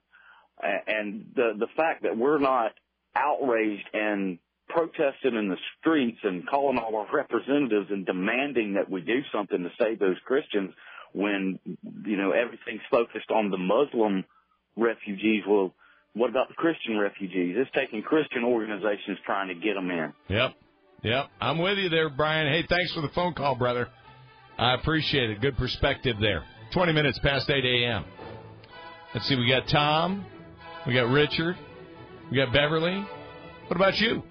and 0.87 1.25
the 1.35 1.53
the 1.57 1.67
fact 1.75 2.03
that 2.03 2.17
we're 2.17 2.39
not 2.39 2.71
outraged 3.15 3.87
and 3.93 4.39
protesting 4.69 5.35
in 5.35 5.49
the 5.49 5.57
streets 5.79 6.19
and 6.23 6.47
calling 6.47 6.77
all 6.77 6.95
our 6.95 7.07
representatives 7.13 7.87
and 7.89 8.05
demanding 8.05 8.73
that 8.73 8.89
we 8.89 9.01
do 9.01 9.19
something 9.33 9.63
to 9.63 9.69
save 9.79 9.99
those 9.99 10.15
Christians 10.25 10.71
when 11.13 11.59
you 12.05 12.17
know 12.17 12.31
everything's 12.31 12.81
focused 12.89 13.31
on 13.31 13.49
the 13.51 13.57
Muslim 13.57 14.23
refugees. 14.77 15.43
Well, 15.47 15.73
what 16.13 16.29
about 16.29 16.49
the 16.49 16.55
Christian 16.55 16.97
refugees? 16.97 17.55
It's 17.57 17.71
taking 17.75 18.01
Christian 18.01 18.43
organizations 18.43 19.17
trying 19.25 19.47
to 19.49 19.55
get 19.55 19.75
them 19.75 19.89
in. 19.91 20.13
Yep. 20.29 20.53
Yep. 21.03 21.25
I'm 21.39 21.57
with 21.57 21.77
you 21.77 21.89
there, 21.89 22.09
Brian. 22.09 22.51
Hey, 22.51 22.65
thanks 22.67 22.93
for 22.93 23.01
the 23.01 23.09
phone 23.09 23.33
call, 23.33 23.55
brother. 23.55 23.89
I 24.57 24.75
appreciate 24.75 25.31
it. 25.31 25.41
Good 25.41 25.57
perspective 25.57 26.17
there. 26.21 26.43
20 26.73 26.93
minutes 26.93 27.19
past 27.19 27.49
8 27.49 27.63
a.m. 27.65 28.05
Let's 29.13 29.27
see. 29.27 29.35
We 29.35 29.49
got 29.49 29.67
Tom. 29.67 30.25
We 30.87 30.93
got 30.93 31.09
Richard. 31.09 31.57
We 32.29 32.37
got 32.37 32.53
Beverly. 32.53 33.05
What 33.67 33.75
about 33.75 33.97
you? 33.97 34.23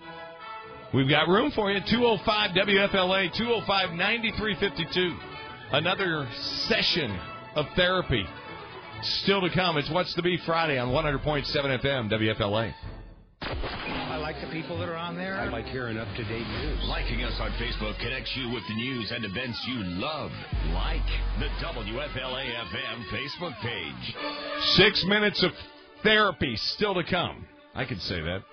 We've 0.95 1.09
got 1.09 1.29
room 1.29 1.53
for 1.55 1.71
you. 1.71 1.81
205 1.81 2.51
WFLA, 2.51 3.33
205 3.37 3.91
9352. 3.91 5.17
Another 5.73 6.27
session 6.67 7.17
of 7.55 7.67
therapy 7.77 8.25
still 9.03 9.43
to 9.43 9.51
come. 9.51 9.77
It's 9.77 9.91
What's 9.91 10.15
the 10.15 10.23
Beef 10.23 10.41
Friday 10.47 10.79
on 10.79 10.89
100.7 10.89 11.45
FM 11.85 12.11
WFLA. 12.11 14.00
I 14.31 14.33
like 14.33 14.49
the 14.49 14.53
people 14.53 14.79
that 14.79 14.89
are 14.89 14.95
on 14.95 15.17
there. 15.17 15.35
I 15.35 15.49
like 15.49 15.65
hearing 15.65 15.99
up 15.99 16.07
to 16.15 16.23
date 16.23 16.47
news. 16.47 16.79
Liking 16.85 17.25
us 17.25 17.35
on 17.41 17.51
Facebook 17.53 17.99
connects 17.99 18.33
you 18.37 18.49
with 18.55 18.63
the 18.69 18.75
news 18.75 19.11
and 19.11 19.25
events 19.25 19.61
you 19.67 19.83
love. 19.83 20.31
Like 20.73 21.03
the 21.41 21.47
WFLA 21.67 22.55
FM 22.55 23.05
Facebook 23.13 23.61
page. 23.61 24.15
Six 24.77 25.05
minutes 25.09 25.43
of 25.43 25.51
therapy 26.05 26.55
still 26.55 26.95
to 26.95 27.03
come. 27.03 27.45
I 27.75 27.85
can 27.85 27.99
say 27.99 28.21
that. 28.21 28.45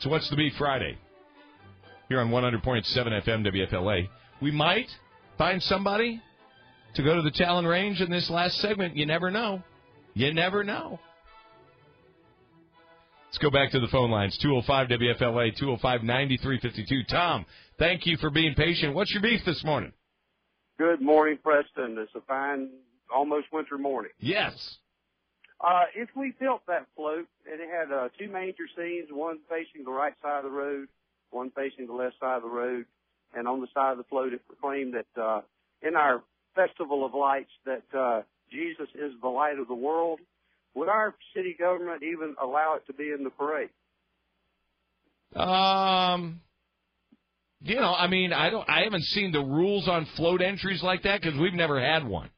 So 0.00 0.10
what's 0.10 0.28
the 0.30 0.36
beef 0.36 0.54
Friday? 0.58 0.98
Here 2.08 2.18
on 2.18 2.30
100.7 2.30 2.60
FM 2.64 3.46
WFLA. 3.46 4.08
We 4.42 4.50
might 4.50 4.88
find 5.38 5.62
somebody 5.62 6.20
to 6.96 7.04
go 7.04 7.14
to 7.14 7.22
the 7.22 7.30
Talon 7.30 7.66
Range 7.66 8.00
in 8.00 8.10
this 8.10 8.28
last 8.28 8.56
segment. 8.56 8.96
You 8.96 9.06
never 9.06 9.30
know. 9.30 9.62
You 10.14 10.34
never 10.34 10.64
know. 10.64 10.98
Let's 13.30 13.38
go 13.38 13.50
back 13.52 13.70
to 13.70 13.78
the 13.78 13.86
phone 13.86 14.10
lines. 14.10 14.36
205 14.42 14.88
WFLA, 14.88 15.56
205 15.56 16.02
9352. 16.02 17.04
Tom, 17.04 17.46
thank 17.78 18.04
you 18.04 18.16
for 18.16 18.28
being 18.28 18.54
patient. 18.56 18.92
What's 18.92 19.12
your 19.12 19.22
beef 19.22 19.40
this 19.46 19.62
morning? 19.62 19.92
Good 20.78 21.00
morning, 21.00 21.38
Preston. 21.40 21.96
It's 21.96 22.10
a 22.16 22.22
fine, 22.22 22.70
almost 23.14 23.46
winter 23.52 23.78
morning. 23.78 24.10
Yes. 24.18 24.78
Uh, 25.60 25.84
if 25.94 26.08
we 26.16 26.32
built 26.40 26.62
that 26.66 26.86
float 26.96 27.28
and 27.48 27.60
it 27.60 27.68
had 27.70 27.94
uh, 27.94 28.08
two 28.18 28.28
major 28.28 28.64
scenes, 28.76 29.06
one 29.12 29.38
facing 29.48 29.84
the 29.84 29.92
right 29.92 30.14
side 30.20 30.38
of 30.38 30.50
the 30.50 30.50
road, 30.50 30.88
one 31.30 31.52
facing 31.54 31.86
the 31.86 31.92
left 31.92 32.16
side 32.18 32.38
of 32.38 32.42
the 32.42 32.48
road, 32.48 32.84
and 33.32 33.46
on 33.46 33.60
the 33.60 33.68
side 33.72 33.92
of 33.92 33.98
the 33.98 34.04
float 34.10 34.32
it 34.32 34.44
proclaimed 34.48 34.92
that 34.94 35.22
uh, 35.22 35.42
in 35.86 35.94
our 35.94 36.24
festival 36.56 37.06
of 37.06 37.14
lights 37.14 37.52
that 37.64 37.84
uh, 37.96 38.22
Jesus 38.50 38.88
is 38.96 39.12
the 39.22 39.28
light 39.28 39.60
of 39.60 39.68
the 39.68 39.74
world, 39.74 40.18
would 40.74 40.88
our 40.88 41.14
city 41.34 41.56
government 41.58 42.02
even 42.02 42.34
allow 42.42 42.74
it 42.76 42.86
to 42.86 42.92
be 42.92 43.12
in 43.16 43.24
the 43.24 43.30
parade? 43.30 43.70
Um, 45.34 46.40
you 47.62 47.76
know, 47.76 47.94
I 47.94 48.06
mean, 48.06 48.32
I 48.32 48.50
don't, 48.50 48.68
I 48.68 48.82
haven't 48.82 49.04
seen 49.04 49.32
the 49.32 49.40
rules 49.40 49.88
on 49.88 50.06
float 50.16 50.42
entries 50.42 50.82
like 50.82 51.02
that 51.02 51.20
because 51.20 51.38
we've 51.38 51.54
never 51.54 51.80
had 51.80 52.06
one, 52.06 52.30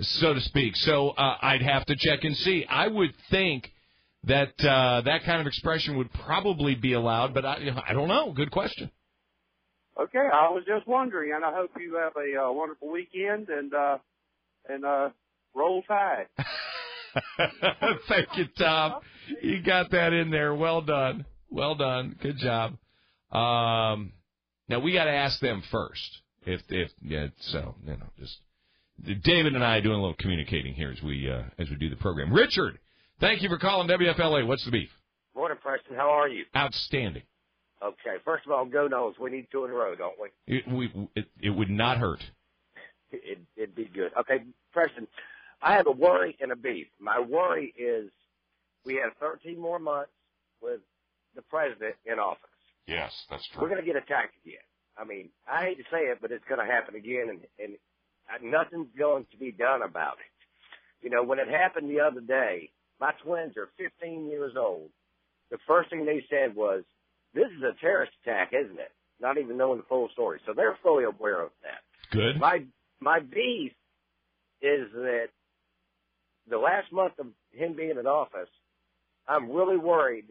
so 0.00 0.34
to 0.34 0.40
speak. 0.40 0.76
So 0.76 1.10
uh, 1.10 1.36
I'd 1.40 1.62
have 1.62 1.84
to 1.86 1.96
check 1.96 2.24
and 2.24 2.36
see. 2.36 2.64
I 2.68 2.88
would 2.88 3.14
think 3.30 3.70
that 4.24 4.52
uh, 4.64 5.02
that 5.02 5.24
kind 5.24 5.40
of 5.40 5.46
expression 5.46 5.96
would 5.96 6.12
probably 6.12 6.74
be 6.74 6.92
allowed, 6.92 7.34
but 7.34 7.44
I, 7.44 7.58
I 7.88 7.92
don't 7.92 8.08
know. 8.08 8.32
Good 8.32 8.50
question. 8.50 8.90
Okay, 10.00 10.18
I 10.18 10.50
was 10.50 10.64
just 10.66 10.88
wondering, 10.88 11.32
and 11.34 11.44
I 11.44 11.54
hope 11.54 11.70
you 11.78 11.96
have 11.96 12.14
a 12.16 12.46
uh, 12.46 12.52
wonderful 12.52 12.90
weekend 12.90 13.48
and 13.48 13.72
uh, 13.72 13.98
and 14.68 14.84
uh, 14.84 15.10
roll 15.54 15.82
tide. 15.82 16.26
Thank 18.08 18.28
you, 18.36 18.46
Tom. 18.58 19.00
You 19.42 19.62
got 19.62 19.90
that 19.90 20.12
in 20.12 20.30
there. 20.30 20.54
Well 20.54 20.82
done. 20.82 21.24
Well 21.50 21.74
done. 21.74 22.16
Good 22.20 22.38
job. 22.38 22.72
Um, 23.30 24.12
now 24.68 24.80
we 24.80 24.92
got 24.92 25.04
to 25.04 25.10
ask 25.10 25.40
them 25.40 25.62
first. 25.70 26.20
If 26.46 26.60
if 26.68 26.90
yeah, 27.02 27.28
so 27.40 27.74
you 27.84 27.92
know, 27.92 28.06
just 28.18 28.38
David 29.24 29.54
and 29.54 29.64
I 29.64 29.80
doing 29.80 29.96
a 29.96 30.00
little 30.00 30.16
communicating 30.18 30.74
here 30.74 30.90
as 30.90 31.02
we 31.02 31.30
uh, 31.30 31.44
as 31.58 31.70
we 31.70 31.76
do 31.76 31.88
the 31.88 31.96
program. 31.96 32.32
Richard, 32.32 32.78
thank 33.20 33.42
you 33.42 33.48
for 33.48 33.58
calling 33.58 33.88
WFLA. 33.88 34.46
What's 34.46 34.64
the 34.64 34.70
beef? 34.70 34.90
Morning, 35.34 35.58
Preston. 35.60 35.96
How 35.96 36.10
are 36.10 36.28
you? 36.28 36.44
Outstanding. 36.56 37.22
Okay. 37.82 38.16
First 38.24 38.46
of 38.46 38.52
all, 38.52 38.64
go 38.64 38.88
Noles. 38.88 39.18
We 39.18 39.30
need 39.30 39.48
two 39.50 39.64
in 39.64 39.70
a 39.70 39.74
row, 39.74 39.94
don't 39.94 40.14
we? 40.20 40.28
It, 40.46 40.68
we 40.68 41.08
it, 41.14 41.26
it 41.40 41.50
would 41.50 41.70
not 41.70 41.98
hurt. 41.98 42.22
It, 43.10 43.38
it'd 43.56 43.74
be 43.74 43.84
good. 43.92 44.12
Okay, 44.20 44.44
Preston. 44.72 45.06
I 45.62 45.74
have 45.74 45.86
a 45.86 45.92
worry 45.92 46.36
and 46.40 46.52
a 46.52 46.56
beef. 46.56 46.86
My 47.00 47.20
worry 47.20 47.74
is 47.76 48.10
we 48.84 48.94
have 48.96 49.12
13 49.20 49.58
more 49.58 49.78
months 49.78 50.12
with 50.60 50.80
the 51.34 51.42
president 51.42 51.94
in 52.06 52.18
office. 52.18 52.48
Yes, 52.86 53.12
that's 53.30 53.46
true. 53.48 53.62
We're 53.62 53.68
going 53.68 53.80
to 53.80 53.86
get 53.86 53.96
attacked 53.96 54.34
again. 54.44 54.60
I 54.96 55.04
mean, 55.04 55.30
I 55.50 55.62
hate 55.62 55.78
to 55.78 55.84
say 55.90 56.04
it, 56.10 56.18
but 56.20 56.30
it's 56.30 56.44
going 56.48 56.64
to 56.64 56.70
happen 56.70 56.94
again, 56.94 57.40
and, 57.58 57.74
and 58.28 58.50
nothing's 58.50 58.88
going 58.96 59.26
to 59.32 59.36
be 59.36 59.50
done 59.50 59.82
about 59.82 60.14
it. 60.20 61.04
You 61.04 61.10
know, 61.10 61.22
when 61.22 61.38
it 61.38 61.48
happened 61.48 61.90
the 61.90 62.00
other 62.00 62.20
day, 62.20 62.70
my 63.00 63.12
twins 63.24 63.56
are 63.56 63.68
15 63.76 64.26
years 64.26 64.52
old. 64.56 64.90
The 65.50 65.58
first 65.66 65.90
thing 65.90 66.06
they 66.06 66.24
said 66.30 66.54
was, 66.54 66.84
"This 67.34 67.48
is 67.56 67.62
a 67.62 67.78
terrorist 67.80 68.12
attack, 68.22 68.52
isn't 68.52 68.78
it?" 68.78 68.92
Not 69.20 69.38
even 69.38 69.56
knowing 69.56 69.78
the 69.78 69.86
full 69.86 70.08
story, 70.10 70.40
so 70.46 70.52
they're 70.54 70.78
fully 70.82 71.04
aware 71.04 71.42
of 71.42 71.50
that. 71.62 71.82
Good. 72.10 72.38
My 72.38 72.64
my 73.00 73.20
beef 73.20 73.72
is 74.62 74.90
that 74.94 75.28
the 76.48 76.58
last 76.58 76.92
month 76.92 77.14
of 77.18 77.26
him 77.52 77.74
being 77.74 77.96
in 77.98 78.06
office, 78.06 78.48
I'm 79.26 79.50
really 79.50 79.76
worried 79.76 80.26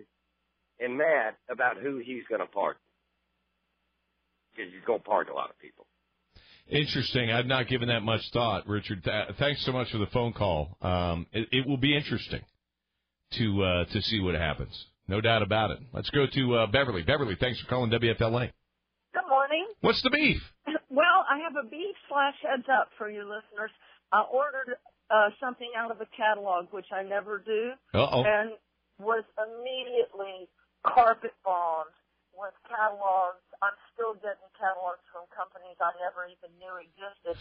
and 0.79 0.98
mad 0.98 1.34
about 1.50 1.77
who 1.77 1.98
he's 1.98 2.24
going 2.29 2.41
to 2.41 2.48
pardon 2.48 2.82
because 4.51 4.72
he's 4.72 4.84
going 4.86 5.00
to 5.00 5.05
pardon 5.05 5.34
a 5.34 5.36
lot 5.36 5.50
of 5.50 5.58
people. 5.60 5.86
Interesting. 6.70 7.32
I've 7.32 7.46
not 7.46 7.67
given 7.67 7.89
that 7.89 8.01
much 8.01 8.22
thought, 8.32 8.67
Richard. 8.67 9.03
Th- 9.03 9.29
thanks 9.38 9.65
so 9.65 9.72
much 9.72 9.91
for 9.91 9.98
the 9.98 10.08
phone 10.08 10.34
call. 10.34 10.77
Um, 10.82 11.27
it, 11.34 11.50
it 11.51 11.67
will 11.67 11.77
be 11.77 11.96
interesting 11.96 12.41
to 13.34 13.63
uh, 13.63 13.86
to 13.86 14.01
see 14.01 14.22
what 14.22 14.36
happens. 14.36 14.86
No 15.08 15.20
doubt 15.20 15.41
about 15.41 15.72
it. 15.72 15.79
Let's 15.91 16.10
go 16.12 16.25
to 16.25 16.55
uh, 16.55 16.67
Beverly. 16.67 17.03
Beverly, 17.03 17.36
thanks 17.39 17.60
for 17.60 17.67
calling 17.67 17.91
WFLA. 17.91 18.51
Good 19.13 19.29
morning. 19.29 19.67
What's 19.82 20.01
the 20.01 20.10
beef? 20.10 20.41
Well, 20.89 21.25
I 21.29 21.39
have 21.39 21.53
a 21.60 21.67
beef 21.67 21.96
slash 22.08 22.36
heads 22.41 22.65
up 22.72 22.89
for 22.98 23.10
you 23.10 23.22
listeners. 23.24 23.72
I 24.13 24.22
ordered 24.22 24.77
uh, 25.13 25.29
something 25.39 25.70
out 25.77 25.91
of 25.91 26.01
a 26.01 26.10
catalog, 26.17 26.74
which 26.74 26.89
I 26.91 27.03
never 27.03 27.38
do, 27.38 27.74
Uh-oh. 27.93 28.24
and 28.25 28.58
was 28.98 29.24
immediately 29.38 30.50
carpet 30.82 31.34
bombed 31.46 31.93
with 32.34 32.53
catalogs. 32.65 33.46
I'm 33.62 33.77
still 33.93 34.17
getting 34.17 34.50
catalogs 34.58 35.05
from 35.13 35.29
companies 35.29 35.77
I 35.77 35.93
never 36.01 36.25
even 36.25 36.50
knew 36.58 36.74
existed. 36.82 37.38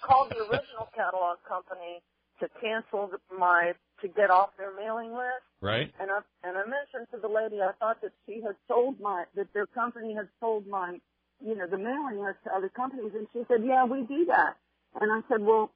Called 0.00 0.32
the 0.32 0.48
original 0.48 0.88
catalog 0.96 1.36
company 1.44 2.00
to 2.40 2.48
cancel 2.56 3.12
my 3.36 3.74
to 4.00 4.08
get 4.08 4.30
off 4.30 4.56
their 4.56 4.72
mailing 4.72 5.12
list. 5.12 5.44
Right. 5.60 5.92
And 6.00 6.10
I 6.10 6.24
and 6.42 6.56
I 6.56 6.64
mentioned 6.64 7.12
to 7.12 7.20
the 7.20 7.28
lady 7.28 7.60
I 7.60 7.72
thought 7.78 8.00
that 8.00 8.12
she 8.24 8.40
had 8.40 8.56
sold 8.66 8.98
my 8.98 9.24
that 9.36 9.52
their 9.52 9.66
company 9.66 10.14
had 10.14 10.28
sold 10.40 10.66
my 10.66 10.96
you 11.44 11.54
know 11.54 11.66
the 11.66 11.76
mailing 11.76 12.24
list 12.24 12.40
to 12.44 12.50
other 12.56 12.70
companies, 12.70 13.12
and 13.12 13.28
she 13.34 13.44
said, 13.46 13.60
"Yeah, 13.62 13.84
we 13.84 14.02
do 14.08 14.24
that." 14.26 14.56
And 15.00 15.12
I 15.12 15.20
said, 15.28 15.44
"Well, 15.44 15.70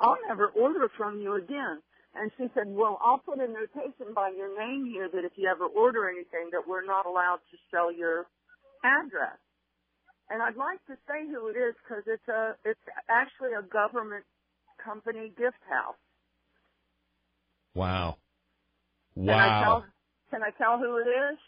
I'll 0.00 0.18
never 0.28 0.48
order 0.48 0.88
from 0.96 1.20
you 1.20 1.34
again." 1.34 1.82
And 2.14 2.30
she 2.36 2.48
said, 2.54 2.66
"Well, 2.68 2.98
I'll 3.02 3.18
put 3.18 3.40
a 3.40 3.46
notation 3.46 4.14
by 4.14 4.30
your 4.30 4.56
name 4.58 4.86
here 4.86 5.08
that 5.08 5.24
if 5.24 5.36
you 5.36 5.48
ever 5.48 5.66
order 5.66 6.08
anything, 6.08 6.50
that 6.52 6.66
we're 6.66 6.84
not 6.84 7.06
allowed 7.06 7.40
to 7.50 7.56
sell 7.70 7.92
your 7.92 8.26
address." 8.82 9.38
And 10.28 10.42
I'd 10.42 10.56
like 10.56 10.84
to 10.86 10.96
say 11.06 11.26
who 11.28 11.48
it 11.48 11.56
is 11.56 11.74
because 11.82 12.02
it's 12.06 12.28
a 12.28 12.56
it's 12.64 12.80
actually 13.08 13.52
a 13.52 13.62
government 13.62 14.24
company 14.82 15.32
gift 15.36 15.62
house. 15.68 15.96
Wow. 17.74 18.16
Can 19.14 19.30
I 19.30 19.62
tell? 19.62 19.80
Wow. 19.80 19.84
Can 20.30 20.42
I 20.42 20.50
tell 20.50 20.78
who 20.78 20.96
it 20.96 21.08
is? 21.08 21.38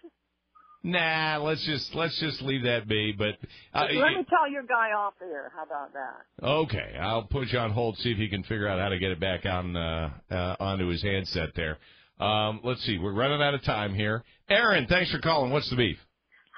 Nah, 0.85 1.39
let's 1.43 1.65
just 1.67 1.95
let's 1.95 2.19
just 2.21 2.41
leave 2.43 2.63
that 2.63 2.89
be. 2.89 3.13
But 3.17 3.37
uh, 3.75 3.87
Let 3.87 4.13
me 4.17 4.25
tell 4.29 4.51
your 4.51 4.63
guy 4.63 4.93
off 4.97 5.15
there. 5.21 5.51
How 5.55 5.65
about 5.65 5.93
that? 5.93 6.47
okay, 6.47 6.97
I'll 7.01 7.25
put 7.25 7.49
you 7.49 7.59
on 7.59 7.73
hold 7.73 7.97
see 7.99 8.13
if 8.13 8.19
he 8.19 8.29
can 8.29 8.43
figure 8.45 8.69
out 8.69 8.79
how 8.79 8.89
to 8.89 8.99
get 8.99 9.11
it 9.11 9.21
back 9.21 9.45
on 9.45 9.77
uh, 9.77 10.11
uh, 10.31 10.57
onto 10.61 10.87
his 10.89 11.03
handset 11.03 11.51
there. 11.57 11.79
Um, 12.21 12.61
let's 12.65 12.83
see. 12.85 12.99
We're 12.99 13.13
running 13.13 13.43
out 13.43 13.55
of 13.55 13.63
time 13.65 13.95
here. 13.95 14.25
Aaron, 14.49 14.87
thanks 14.89 15.11
for 15.11 15.19
calling. 15.21 15.51
What's 15.53 15.69
the 15.71 15.77
beef? 15.77 15.99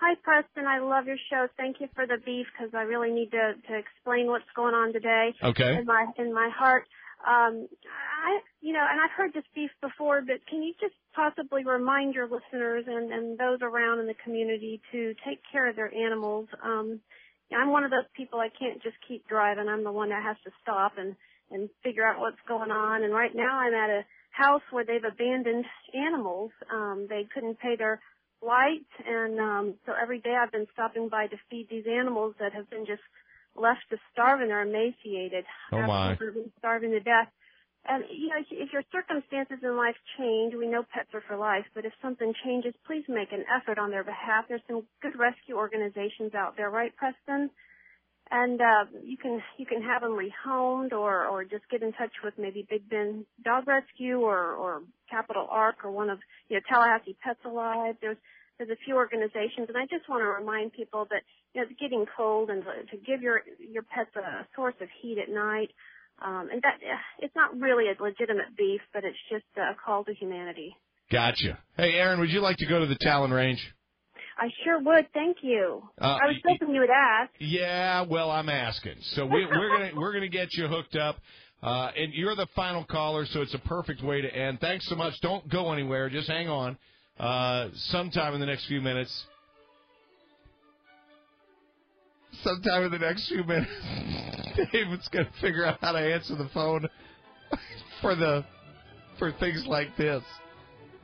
Hi, 0.01 0.15
Preston. 0.23 0.67
I 0.67 0.79
love 0.79 1.07
your 1.07 1.19
show. 1.31 1.47
Thank 1.59 1.77
you 1.81 1.89
for 1.95 2.07
the 2.07 2.17
beef 2.25 2.47
because 2.57 2.73
I 2.75 2.83
really 2.83 3.11
need 3.11 3.31
to 3.33 3.55
to 3.69 3.79
explain 3.79 4.27
what's 4.29 4.45
going 4.57 4.75
on 4.75 4.93
today. 4.93 5.35
Okay. 5.43 5.77
In 5.77 5.85
my 5.87 6.07
in 6.19 6.33
my 6.33 6.49
heart, 6.55 6.85
um, 7.27 7.69
I 7.85 8.41
you 8.61 8.73
know, 8.73 8.85
and 8.89 9.01
I've 9.01 9.17
heard 9.17 9.33
this 9.33 9.45
beef 9.55 9.71
before, 9.81 10.23
but 10.23 10.47
can 10.49 10.63
you 10.63 10.75
just 10.81 10.95
possibly 11.15 11.65
remind 11.65 12.15
your 12.15 12.29
listeners 12.29 12.85
and 12.87 13.13
and 13.13 13.39
those 13.39 13.59
around 13.63 14.01
in 14.01 14.07
the 14.07 14.15
community 14.25 14.81
to 14.93 15.15
take 15.27 15.41
care 15.51 15.69
of 15.69 15.77
their 15.77 15.93
animals? 15.95 16.49
Um, 16.63 17.01
I'm 17.53 17.71
one 17.71 17.85
of 17.85 17.91
those 17.91 18.09
people. 18.17 18.39
I 18.39 18.49
can't 18.49 18.83
just 18.83 18.97
keep 19.07 19.27
driving. 19.29 19.69
I'm 19.69 19.85
the 19.85 19.93
one 19.93 20.11
that 20.11 20.23
has 20.23 20.37
to 20.45 20.51
stop 20.63 20.93
and 20.99 21.17
and 21.51 21.69
figure 21.83 22.07
out 22.07 22.21
what's 22.21 22.41
going 22.47 22.71
on. 22.71 23.03
And 23.03 23.13
right 23.13 23.35
now, 23.35 23.59
I'm 23.59 23.75
at 23.75 23.91
a 23.91 24.05
house 24.31 24.63
where 24.71 24.85
they've 24.85 25.05
abandoned 25.05 25.65
animals. 25.95 26.53
Um, 26.73 27.07
they 27.09 27.27
couldn't 27.35 27.59
pay 27.59 27.77
their 27.77 28.01
flight, 28.41 28.87
and 29.07 29.39
um, 29.39 29.75
so 29.85 29.93
every 30.01 30.21
day 30.21 30.35
I've 30.41 30.53
been 30.53 30.67
stopping 30.73 31.09
by 31.09 31.27
to 31.27 31.37
feed 31.51 31.69
these 31.69 31.85
animals 31.91 32.35
that 32.41 32.53
have 32.55 32.71
been 32.71 32.87
just 32.87 33.03
left 33.61 33.85
to 33.91 33.99
starve 34.13 34.41
and 34.41 34.51
they're 34.51 34.63
emaciated. 34.63 35.45
Oh, 35.73 35.83
my. 35.83 36.13
Absolutely 36.13 36.51
starving 36.59 36.91
to 36.93 37.01
death. 37.01 37.29
And 37.87 38.05
you 38.11 38.29
know, 38.29 38.37
if, 38.39 38.47
if 38.51 38.73
your 38.73 38.83
circumstances 38.93 39.59
in 39.63 39.77
life 39.77 39.97
change, 40.19 40.55
we 40.55 40.67
know 40.67 40.85
pets 40.93 41.09
are 41.15 41.23
for 41.27 41.37
life, 41.37 41.65
but 41.75 41.87
if 41.87 41.93
something 42.03 42.35
changes, 42.45 42.75
please 42.87 43.05
make 43.09 43.33
an 43.33 43.45
effort 43.49 43.79
on 43.79 43.91
their 43.91 44.05
behalf. 44.05 44.45
There's 44.49 44.61
some 44.69 44.83
good 45.01 45.19
rescue 45.19 45.57
organizations 45.57 46.35
out 46.35 46.57
there, 46.57 46.69
right, 46.69 46.95
Preston? 46.95 47.51
And 48.31 48.61
uh, 48.61 48.85
you 49.03 49.17
can 49.17 49.43
you 49.57 49.67
can 49.67 49.83
have 49.83 50.03
them 50.03 50.17
rehomed, 50.17 50.93
or 50.93 51.25
or 51.27 51.45
just 51.45 51.69
get 51.71 51.83
in 51.83 51.93
touch 51.93 52.13
with 52.23 52.35
maybe 52.39 52.67
Big 52.69 52.89
Bend 52.89 53.25
Dog 53.43 53.67
Rescue 53.67 54.21
or 54.21 54.53
or 54.53 54.83
Capital 55.11 55.49
Ark 55.51 55.77
or 55.83 55.91
one 55.91 56.11
of 56.11 56.19
you 56.49 56.57
know 56.57 56.63
Tallahassee 56.69 57.17
Pets 57.25 57.41
Alive. 57.45 57.97
There's 58.01 58.19
there's 58.61 58.71
a 58.71 58.85
few 58.85 58.95
organizations, 58.95 59.69
and 59.69 59.77
I 59.77 59.87
just 59.89 60.07
want 60.07 60.21
to 60.21 60.27
remind 60.27 60.75
people 60.75 61.07
that 61.09 61.23
you 61.55 61.63
know 61.63 61.67
it's 61.69 61.81
getting 61.81 62.05
cold, 62.15 62.51
and 62.51 62.63
to, 62.63 62.97
to 62.97 63.03
give 63.05 63.23
your 63.23 63.41
your 63.59 63.83
pets 63.83 64.15
a 64.17 64.47
source 64.55 64.75
of 64.83 64.89
heat 65.01 65.17
at 65.19 65.33
night. 65.33 65.71
Um, 66.23 66.51
and 66.53 66.61
that 66.61 66.77
it's 67.21 67.35
not 67.35 67.59
really 67.59 67.87
a 67.87 68.03
legitimate 68.03 68.55
beef, 68.55 68.83
but 68.93 69.05
it's 69.05 69.17
just 69.31 69.47
a 69.57 69.73
call 69.83 70.05
to 70.05 70.13
humanity. 70.13 70.77
Gotcha. 71.11 71.59
Hey, 71.79 71.95
Aaron, 71.95 72.21
would 72.21 72.29
you 72.29 72.41
like 72.41 72.59
to 72.59 72.67
go 72.67 72.79
to 72.79 72.87
the 72.87 72.99
Talon 73.01 73.31
Range? 73.31 73.59
I 74.39 74.49
sure 74.65 74.79
would. 74.81 75.07
Thank 75.15 75.39
you. 75.41 75.83
Uh, 75.99 76.19
I 76.23 76.27
was 76.27 76.37
hoping 76.47 76.75
you 76.75 76.81
would 76.81 76.91
ask. 76.91 77.31
Yeah, 77.39 78.03
well, 78.03 78.31
I'm 78.31 78.51
asking. 78.51 78.97
So 79.15 79.25
we, 79.25 79.47
we're 79.47 79.79
gonna 79.79 79.91
we're 79.97 80.13
gonna 80.13 80.29
get 80.29 80.49
you 80.53 80.69
hooked 80.69 80.97
up, 80.97 81.17
uh, 81.63 81.91
and 81.97 82.13
you're 82.13 82.37
the 82.37 82.47
final 82.55 82.85
caller, 82.85 83.25
so 83.25 83.41
it's 83.41 83.55
a 83.55 83.59
perfect 83.61 84.03
way 84.03 84.21
to 84.21 84.29
end. 84.29 84.61
Thanks 84.61 84.87
so 84.91 84.97
much. 84.97 85.15
Don't 85.23 85.49
go 85.51 85.73
anywhere. 85.73 86.11
Just 86.11 86.29
hang 86.29 86.49
on. 86.49 86.77
Uh, 87.21 87.69
sometime 87.75 88.33
in 88.33 88.41
the 88.41 88.47
next 88.47 88.67
few 88.67 88.81
minutes. 88.81 89.25
Sometime 92.43 92.85
in 92.85 92.91
the 92.91 92.99
next 92.99 93.29
few 93.29 93.45
minutes, 93.45 93.71
David's 94.73 95.07
gonna 95.09 95.29
figure 95.39 95.67
out 95.67 95.77
how 95.83 95.93
to 95.93 95.99
answer 95.99 96.35
the 96.35 96.49
phone 96.55 96.89
for 98.01 98.15
the 98.15 98.43
for 99.19 99.33
things 99.33 99.67
like 99.67 99.95
this. 99.99 100.23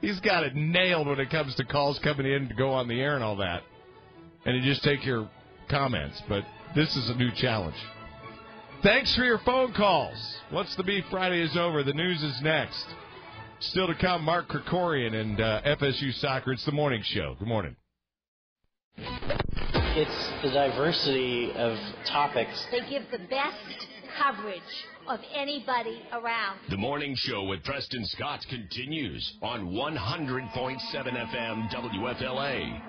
He's 0.00 0.18
got 0.20 0.42
it 0.42 0.54
nailed 0.54 1.06
when 1.06 1.20
it 1.20 1.28
comes 1.28 1.54
to 1.56 1.66
calls 1.66 1.99
coming 2.02 2.25
in 2.25 2.49
to 2.49 2.54
go 2.54 2.70
on 2.70 2.88
the 2.88 2.99
air 2.99 3.14
and 3.14 3.23
all 3.23 3.37
that. 3.37 3.62
And 4.46 4.56
you 4.56 4.62
just 4.62 4.82
take 4.82 5.04
your 5.04 5.28
comments. 5.68 6.23
But 6.30 6.44
this 6.75 6.96
is 6.96 7.11
a 7.11 7.14
new 7.14 7.28
challenge. 7.37 7.76
Thanks 8.82 9.14
for 9.14 9.25
your 9.25 9.40
phone 9.44 9.75
calls. 9.75 10.16
What's 10.50 10.75
the 10.76 10.82
Beef 10.82 11.04
Friday 11.11 11.42
is 11.42 11.58
over. 11.58 11.82
The 11.82 11.92
news 11.92 12.23
is 12.23 12.40
next. 12.42 12.87
Still 13.61 13.87
to 13.87 13.95
come, 13.95 14.23
Mark 14.23 14.49
Krikorian 14.49 15.15
and 15.15 15.41
uh, 15.41 15.63
FSU 15.63 16.13
Soccer. 16.21 16.53
It's 16.53 16.65
the 16.67 16.73
morning 16.73 17.03
show. 17.03 17.37
Good 17.39 17.49
morning. 17.49 17.75
It's 18.99 20.31
the 20.43 20.51
diversity 20.51 21.53
of 21.57 21.79
topics. 22.07 22.66
They 22.71 22.81
give 22.90 23.05
the 23.11 23.25
best 23.31 23.87
coverage 24.23 24.61
of 25.09 25.21
anybody 25.35 26.03
around. 26.12 26.61
The 26.69 26.77
morning 26.77 27.14
show 27.16 27.45
with 27.45 27.64
Preston 27.64 28.05
Scott 28.05 28.45
continues 28.51 29.35
on 29.40 29.71
100.7 29.71 30.79
FM 30.95 31.71
WFLA. 31.71 32.83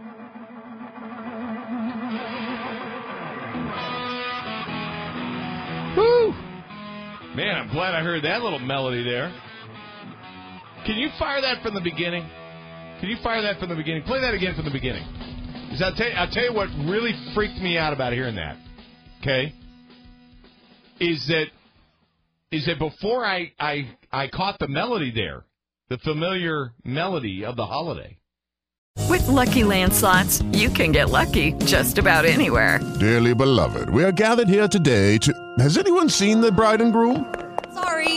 Woo! 5.96 6.32
Man, 7.36 7.56
I'm 7.56 7.70
glad 7.72 7.94
I 7.94 8.04
heard 8.04 8.24
that 8.26 8.42
little 8.42 8.60
melody 8.60 9.04
there. 9.04 9.34
Can 10.88 10.96
you 10.96 11.10
fire 11.20 11.42
that 11.42 11.62
from 11.62 11.74
the 11.74 11.82
beginning? 11.82 12.26
Can 13.02 13.10
you 13.10 13.18
fire 13.22 13.42
that 13.42 13.60
from 13.60 13.68
the 13.68 13.76
beginning? 13.76 14.04
Play 14.04 14.22
that 14.22 14.34
again 14.34 14.56
from 14.56 14.64
the 14.64 14.72
beginning. 14.72 15.04
Because 15.66 15.82
I'll 15.82 15.94
tell, 15.94 16.08
you, 16.08 16.14
I'll 16.14 16.30
tell 16.30 16.44
you 16.46 16.54
what 16.54 16.70
really 16.90 17.12
freaked 17.36 17.60
me 17.60 17.78
out 17.78 17.92
about 17.92 18.14
hearing 18.14 18.36
that. 18.36 18.56
Okay, 19.20 19.54
is 21.02 21.28
that 21.28 21.48
is 22.52 22.66
that 22.68 22.80
before 22.80 23.26
I 23.26 23.52
I 23.60 23.90
I 24.14 24.30
caught 24.30 24.60
the 24.60 24.70
melody 24.70 25.12
there, 25.12 25.44
the 25.90 25.98
familiar 25.98 26.72
melody 26.86 27.44
of 27.44 27.58
the 27.58 27.66
holiday. 27.66 28.18
With 29.10 29.28
Lucky 29.28 29.66
Land 29.66 29.92
slots, 29.92 30.42
you 30.54 30.70
can 30.70 30.94
get 30.94 31.10
lucky 31.10 31.52
just 31.66 31.98
about 31.98 32.24
anywhere. 32.24 32.80
Dearly 32.98 33.36
beloved, 33.36 33.90
we 33.90 34.06
are 34.06 34.14
gathered 34.14 34.48
here 34.48 34.70
today 34.70 35.18
to. 35.18 35.34
Has 35.60 35.78
anyone 35.78 36.08
seen 36.08 36.40
the 36.40 36.52
bride 36.52 36.80
and 36.80 36.94
groom? 36.94 37.34
Sorry, 37.74 38.17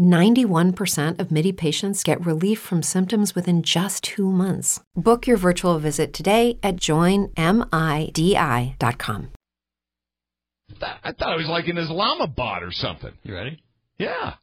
91% 0.00 1.20
of 1.20 1.30
MIDI 1.30 1.52
patients 1.52 2.02
get 2.02 2.24
relief 2.24 2.58
from 2.58 2.82
symptoms 2.82 3.34
within 3.34 3.62
just 3.62 4.02
two 4.04 4.30
months. 4.30 4.80
Book 4.94 5.26
your 5.26 5.36
virtual 5.36 5.78
visit 5.78 6.12
today 6.12 6.58
at 6.62 6.76
joinmidi.com. 6.76 7.32
I 10.82 11.12
thought 11.12 11.34
it 11.34 11.38
was 11.38 11.48
like 11.48 11.68
in 11.68 11.78
Islamabad 11.78 12.62
or 12.62 12.70
something. 12.72 13.12
You 13.22 13.34
ready? 13.34 13.62
Yeah. 13.98 14.34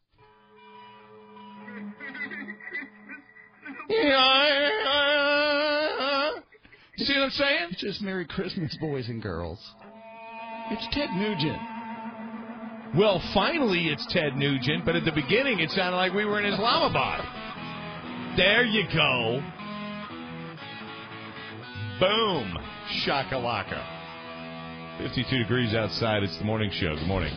You 6.98 7.06
see 7.06 7.14
what 7.14 7.24
I'm 7.24 7.30
saying? 7.32 7.68
It's 7.72 7.82
just 7.82 8.02
Merry 8.02 8.26
Christmas, 8.26 8.78
boys 8.80 9.10
and 9.10 9.22
girls. 9.22 9.60
It's 10.72 10.88
Ted 10.96 11.10
Nugent. 11.16 11.60
Well, 12.96 13.20
finally 13.34 13.88
it's 13.88 14.06
Ted 14.14 14.36
Nugent, 14.36 14.86
but 14.86 14.96
at 14.96 15.04
the 15.04 15.12
beginning 15.12 15.60
it 15.60 15.72
sounded 15.72 15.98
like 15.98 16.14
we 16.14 16.26
were 16.26 16.40
in 16.40 16.46
Islamabad. 16.46 17.26
There 18.38 18.64
you 18.64 18.84
go. 18.94 19.42
Boom. 22.00 22.56
Shakalaka. 23.04 25.00
52 25.00 25.38
degrees 25.40 25.74
outside. 25.74 26.22
It's 26.22 26.38
the 26.38 26.46
morning 26.46 26.70
show. 26.72 26.94
Good 26.96 27.08
morning. 27.08 27.34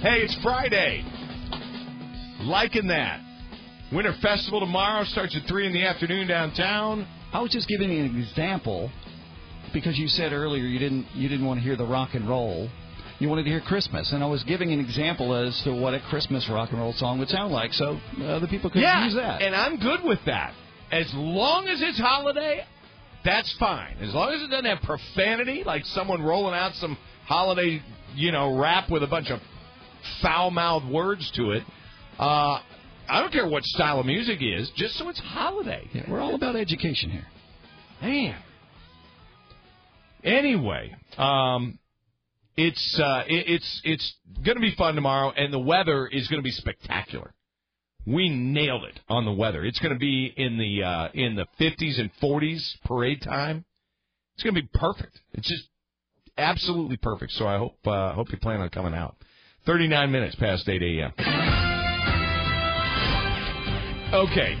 Hey, 0.00 0.20
it's 0.20 0.38
Friday. 0.44 1.04
Liking 2.42 2.86
that. 2.86 3.20
Winter 3.92 4.14
Festival 4.22 4.60
tomorrow 4.60 5.02
starts 5.04 5.34
at 5.34 5.48
3 5.48 5.66
in 5.66 5.72
the 5.72 5.84
afternoon 5.84 6.28
downtown. 6.28 7.04
I 7.32 7.40
was 7.40 7.50
just 7.50 7.66
giving 7.66 7.90
an 7.90 8.16
example 8.16 8.92
because 9.72 9.98
you 9.98 10.06
said 10.06 10.32
earlier 10.32 10.62
you 10.62 10.78
didn't 10.78 11.06
you 11.14 11.28
didn't 11.28 11.46
want 11.46 11.58
to 11.58 11.64
hear 11.64 11.76
the 11.76 11.86
rock 11.86 12.10
and 12.14 12.28
roll. 12.28 12.68
You 13.18 13.28
wanted 13.28 13.44
to 13.44 13.50
hear 13.50 13.60
Christmas, 13.60 14.12
and 14.12 14.22
I 14.22 14.26
was 14.26 14.44
giving 14.44 14.70
an 14.72 14.78
example 14.78 15.34
as 15.34 15.60
to 15.64 15.72
what 15.74 15.92
a 15.92 16.00
Christmas 16.08 16.48
rock 16.48 16.70
and 16.70 16.78
roll 16.78 16.92
song 16.92 17.18
would 17.18 17.28
sound 17.28 17.52
like, 17.52 17.72
so 17.72 17.98
other 18.22 18.46
people 18.46 18.70
could 18.70 18.80
yeah, 18.82 19.04
use 19.04 19.14
that. 19.16 19.42
and 19.42 19.54
I'm 19.56 19.78
good 19.78 20.04
with 20.04 20.20
that. 20.26 20.54
As 20.92 21.10
long 21.14 21.66
as 21.66 21.80
it's 21.82 21.98
holiday, 21.98 22.64
that's 23.24 23.52
fine. 23.58 23.96
As 24.00 24.14
long 24.14 24.32
as 24.32 24.42
it 24.42 24.48
doesn't 24.50 24.64
have 24.64 24.78
profanity, 24.82 25.64
like 25.64 25.84
someone 25.86 26.22
rolling 26.22 26.54
out 26.54 26.74
some 26.74 26.96
holiday, 27.26 27.82
you 28.14 28.30
know, 28.30 28.56
rap 28.56 28.88
with 28.88 29.02
a 29.02 29.08
bunch 29.08 29.30
of 29.30 29.40
foul-mouthed 30.22 30.88
words 30.88 31.28
to 31.34 31.50
it. 31.50 31.64
Uh, 32.20 32.60
I 33.08 33.20
don't 33.20 33.32
care 33.32 33.48
what 33.48 33.64
style 33.64 33.98
of 33.98 34.06
music 34.06 34.38
is, 34.40 34.70
just 34.76 34.96
so 34.96 35.08
it's 35.08 35.18
holiday. 35.20 35.88
Yeah, 35.92 36.04
we're 36.08 36.20
all 36.20 36.34
about 36.36 36.54
education 36.54 37.10
here. 37.10 37.26
Man, 38.00 38.36
Anyway, 40.24 40.94
um, 41.16 41.78
it's 42.58 43.00
uh, 43.00 43.22
it, 43.28 43.48
it's 43.48 43.80
it's 43.84 44.14
going 44.44 44.56
to 44.56 44.60
be 44.60 44.74
fun 44.76 44.96
tomorrow, 44.96 45.30
and 45.30 45.52
the 45.52 45.60
weather 45.60 46.08
is 46.08 46.26
going 46.26 46.40
to 46.40 46.44
be 46.44 46.50
spectacular. 46.50 47.32
We 48.04 48.28
nailed 48.28 48.82
it 48.84 48.98
on 49.08 49.24
the 49.24 49.32
weather. 49.32 49.64
It's 49.64 49.78
going 49.78 49.92
to 49.92 49.98
be 49.98 50.32
in 50.36 50.58
the 50.58 50.82
uh, 50.82 51.08
in 51.14 51.36
the 51.36 51.46
50s 51.60 52.00
and 52.00 52.10
40s 52.20 52.60
parade 52.84 53.22
time. 53.22 53.64
It's 54.34 54.42
going 54.42 54.56
to 54.56 54.62
be 54.62 54.68
perfect. 54.74 55.20
It's 55.34 55.48
just 55.48 55.68
absolutely 56.36 56.96
perfect. 56.96 57.32
So 57.32 57.46
I 57.46 57.58
hope 57.58 57.76
uh, 57.86 58.12
hope 58.14 58.32
you 58.32 58.38
plan 58.38 58.60
on 58.60 58.70
coming 58.70 58.94
out. 58.94 59.14
39 59.64 60.10
minutes 60.10 60.34
past 60.34 60.68
8 60.68 60.82
a.m. 60.82 61.12
Okay, 64.12 64.58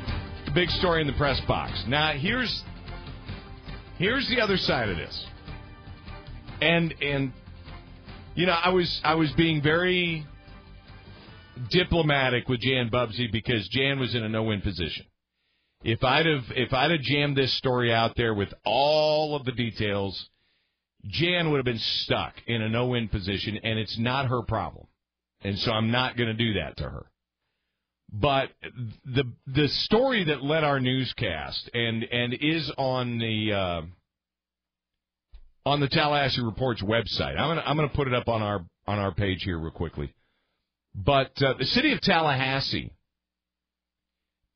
big 0.54 0.68
story 0.70 1.00
in 1.00 1.08
the 1.08 1.14
press 1.14 1.40
box. 1.48 1.82
Now 1.88 2.12
here's 2.12 2.62
here's 3.96 4.28
the 4.28 4.40
other 4.40 4.56
side 4.56 4.88
of 4.88 4.96
this, 4.96 5.26
and 6.60 6.94
and 7.00 7.32
you 8.38 8.46
know 8.46 8.52
I 8.52 8.68
was 8.68 9.00
I 9.02 9.16
was 9.16 9.32
being 9.32 9.60
very 9.60 10.24
diplomatic 11.70 12.48
with 12.48 12.60
Jan 12.60 12.88
Bubsy 12.88 13.30
because 13.32 13.68
Jan 13.68 13.98
was 13.98 14.14
in 14.14 14.22
a 14.22 14.28
no-win 14.28 14.60
position. 14.60 15.06
If 15.82 16.04
I'd 16.04 16.24
have 16.26 16.44
if 16.50 16.72
I'd 16.72 16.92
have 16.92 17.00
jammed 17.00 17.36
this 17.36 17.52
story 17.58 17.92
out 17.92 18.14
there 18.16 18.32
with 18.32 18.54
all 18.64 19.34
of 19.34 19.44
the 19.44 19.50
details, 19.50 20.28
Jan 21.04 21.50
would 21.50 21.56
have 21.56 21.64
been 21.64 21.80
stuck 21.80 22.34
in 22.46 22.62
a 22.62 22.68
no-win 22.68 23.08
position, 23.08 23.58
and 23.64 23.76
it's 23.76 23.98
not 23.98 24.28
her 24.28 24.42
problem, 24.42 24.86
and 25.42 25.58
so 25.58 25.72
I'm 25.72 25.90
not 25.90 26.16
going 26.16 26.28
to 26.28 26.34
do 26.34 26.54
that 26.60 26.76
to 26.76 26.84
her. 26.84 27.06
But 28.12 28.50
the 29.04 29.24
the 29.48 29.66
story 29.66 30.22
that 30.24 30.44
led 30.44 30.62
our 30.62 30.78
newscast 30.78 31.70
and 31.74 32.04
and 32.04 32.34
is 32.40 32.70
on 32.78 33.18
the 33.18 33.52
uh, 33.52 33.82
on 35.68 35.80
the 35.80 35.88
Tallahassee 35.88 36.40
Reports 36.40 36.82
website. 36.82 37.38
I'm 37.38 37.50
gonna 37.50 37.62
I'm 37.64 37.76
gonna 37.76 37.88
put 37.90 38.08
it 38.08 38.14
up 38.14 38.26
on 38.26 38.40
our 38.40 38.64
on 38.86 38.98
our 38.98 39.12
page 39.12 39.42
here 39.42 39.58
real 39.58 39.70
quickly. 39.70 40.12
But 40.94 41.30
uh, 41.42 41.54
the 41.58 41.66
city 41.66 41.92
of 41.92 42.00
Tallahassee 42.00 42.90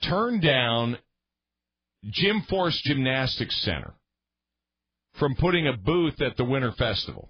turned 0.03 0.41
down 0.41 0.97
Jim 2.05 2.43
Force 2.49 2.81
Gymnastics 2.83 3.55
Center 3.63 3.93
from 5.19 5.35
putting 5.35 5.69
a 5.69 5.77
booth 5.77 6.21
at 6.23 6.39
the 6.39 6.45
Winter 6.45 6.73
Festival. 6.73 7.29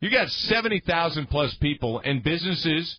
You 0.00 0.10
got 0.10 0.28
70,000 0.28 1.28
plus 1.28 1.54
people 1.54 2.00
and 2.04 2.22
businesses 2.22 2.98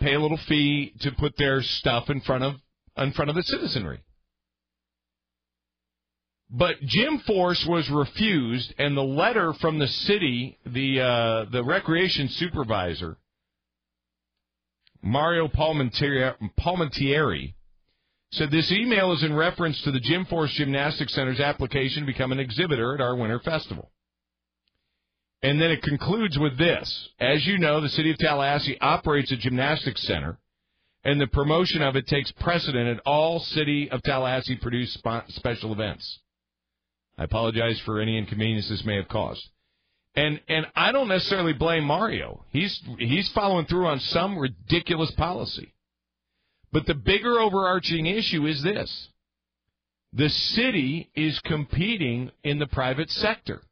pay 0.00 0.14
a 0.14 0.20
little 0.20 0.40
fee 0.48 0.94
to 1.00 1.12
put 1.12 1.36
their 1.36 1.60
stuff 1.62 2.08
in 2.08 2.22
front 2.22 2.44
of 2.44 2.54
in 2.96 3.12
front 3.12 3.28
of 3.28 3.36
the 3.36 3.42
citizenry. 3.42 4.00
But 6.50 6.80
Jim 6.80 7.18
Force 7.20 7.64
was 7.66 7.90
refused, 7.90 8.72
and 8.78 8.96
the 8.96 9.02
letter 9.02 9.52
from 9.54 9.78
the 9.78 9.88
city, 9.88 10.58
the 10.64 11.00
uh, 11.00 11.44
the 11.50 11.62
recreation 11.62 12.28
supervisor, 12.28 13.18
Mario 15.02 15.48
Palmentieri, 15.48 16.34
Palmentieri, 16.58 17.54
said 18.32 18.50
this 18.50 18.72
email 18.72 19.12
is 19.12 19.22
in 19.22 19.34
reference 19.34 19.80
to 19.82 19.90
the 19.90 20.00
Jim 20.00 20.24
Force 20.24 20.50
Gymnastics 20.52 21.14
Center's 21.14 21.40
application 21.40 22.02
to 22.02 22.06
become 22.06 22.32
an 22.32 22.40
exhibitor 22.40 22.94
at 22.94 23.00
our 23.02 23.14
Winter 23.14 23.40
Festival. 23.40 23.90
And 25.42 25.60
then 25.60 25.70
it 25.70 25.82
concludes 25.82 26.38
with 26.38 26.58
this. 26.58 27.10
As 27.20 27.46
you 27.46 27.58
know, 27.58 27.80
the 27.80 27.88
city 27.90 28.10
of 28.10 28.18
Tallahassee 28.18 28.78
operates 28.80 29.30
a 29.32 29.36
gymnastics 29.36 30.02
center, 30.02 30.38
and 31.04 31.20
the 31.20 31.28
promotion 31.28 31.80
of 31.80 31.94
it 31.94 32.06
takes 32.06 32.32
precedent 32.32 32.88
at 32.88 33.02
all 33.06 33.38
city 33.38 33.90
of 33.90 34.02
Tallahassee 34.02 34.56
produced 34.56 34.94
sp- 34.98 35.28
special 35.28 35.72
events. 35.72 36.20
I 37.18 37.24
apologize 37.24 37.80
for 37.84 38.00
any 38.00 38.16
inconvenience 38.16 38.68
this 38.68 38.84
may 38.84 38.96
have 38.96 39.08
caused. 39.08 39.42
And 40.14 40.40
and 40.48 40.66
I 40.74 40.92
don't 40.92 41.08
necessarily 41.08 41.52
blame 41.52 41.84
Mario. 41.84 42.44
He's 42.50 42.80
he's 42.98 43.28
following 43.34 43.66
through 43.66 43.86
on 43.86 44.00
some 44.00 44.38
ridiculous 44.38 45.10
policy. 45.12 45.74
But 46.72 46.86
the 46.86 46.94
bigger 46.94 47.40
overarching 47.40 48.06
issue 48.06 48.46
is 48.46 48.62
this. 48.62 49.08
The 50.12 50.28
city 50.28 51.10
is 51.14 51.38
competing 51.40 52.30
in 52.42 52.58
the 52.58 52.66
private 52.66 53.10
sector. 53.10 53.62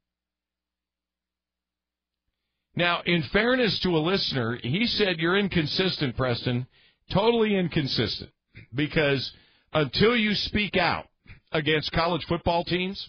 Now, 2.74 3.00
in 3.06 3.22
fairness 3.32 3.78
to 3.80 3.96
a 3.96 3.98
listener, 3.98 4.58
he 4.62 4.86
said 4.86 5.18
you're 5.18 5.38
inconsistent, 5.38 6.16
Preston. 6.16 6.66
Totally 7.10 7.56
inconsistent. 7.56 8.30
Because 8.74 9.32
until 9.72 10.14
you 10.14 10.34
speak 10.34 10.76
out 10.76 11.06
against 11.52 11.92
college 11.92 12.24
football 12.26 12.64
teams, 12.64 13.08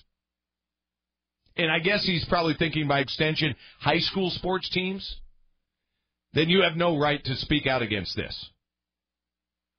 and 1.58 1.72
I 1.72 1.80
guess 1.80 2.04
he's 2.06 2.26
probably 2.26 2.56
thinking 2.58 2.88
by 2.88 3.00
extension 3.00 3.56
high 3.80 4.00
school 4.00 4.30
sports 4.30 4.70
teams, 4.70 5.18
then 6.34 6.50
you 6.50 6.62
have 6.62 6.76
no 6.76 6.98
right 6.98 7.24
to 7.24 7.36
speak 7.36 7.68
out 7.68 7.82
against 7.82 8.16
this. 8.16 8.50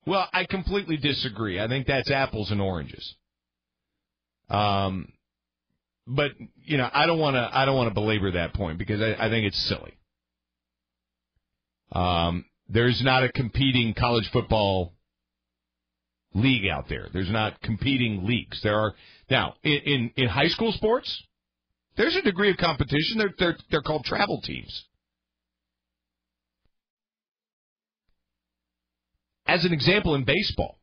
Well, 0.06 0.26
I 0.32 0.46
completely 0.46 0.96
disagree. 0.96 1.60
I 1.60 1.68
think 1.68 1.86
that's 1.86 2.10
apples 2.10 2.50
and 2.50 2.60
oranges. 2.60 3.14
Um, 4.48 5.12
but 6.06 6.32
you 6.64 6.78
know, 6.78 6.88
I 6.92 7.06
don't 7.06 7.18
want 7.18 7.34
to. 7.34 7.50
I 7.52 7.64
don't 7.66 7.76
want 7.76 7.88
to 7.90 7.94
belabor 7.94 8.32
that 8.32 8.54
point 8.54 8.78
because 8.78 9.00
I, 9.00 9.26
I 9.26 9.28
think 9.28 9.46
it's 9.46 9.68
silly. 9.68 9.94
Um, 11.92 12.46
there's 12.68 13.02
not 13.02 13.24
a 13.24 13.30
competing 13.30 13.94
college 13.94 14.28
football 14.32 14.94
league 16.34 16.66
out 16.66 16.88
there. 16.88 17.08
There's 17.12 17.30
not 17.30 17.60
competing 17.60 18.24
leagues. 18.26 18.60
There 18.62 18.78
are 18.78 18.94
now 19.30 19.54
in 19.62 19.80
in, 19.84 20.10
in 20.16 20.28
high 20.28 20.48
school 20.48 20.72
sports. 20.72 21.22
There's 21.98 22.14
a 22.14 22.22
degree 22.22 22.50
of 22.50 22.56
competition. 22.56 23.18
They're 23.18 23.34
they're 23.38 23.56
they're 23.70 23.82
called 23.82 24.04
travel 24.04 24.40
teams. 24.40 24.84
As 29.46 29.64
an 29.64 29.72
example, 29.72 30.14
in 30.14 30.24
baseball, 30.24 30.78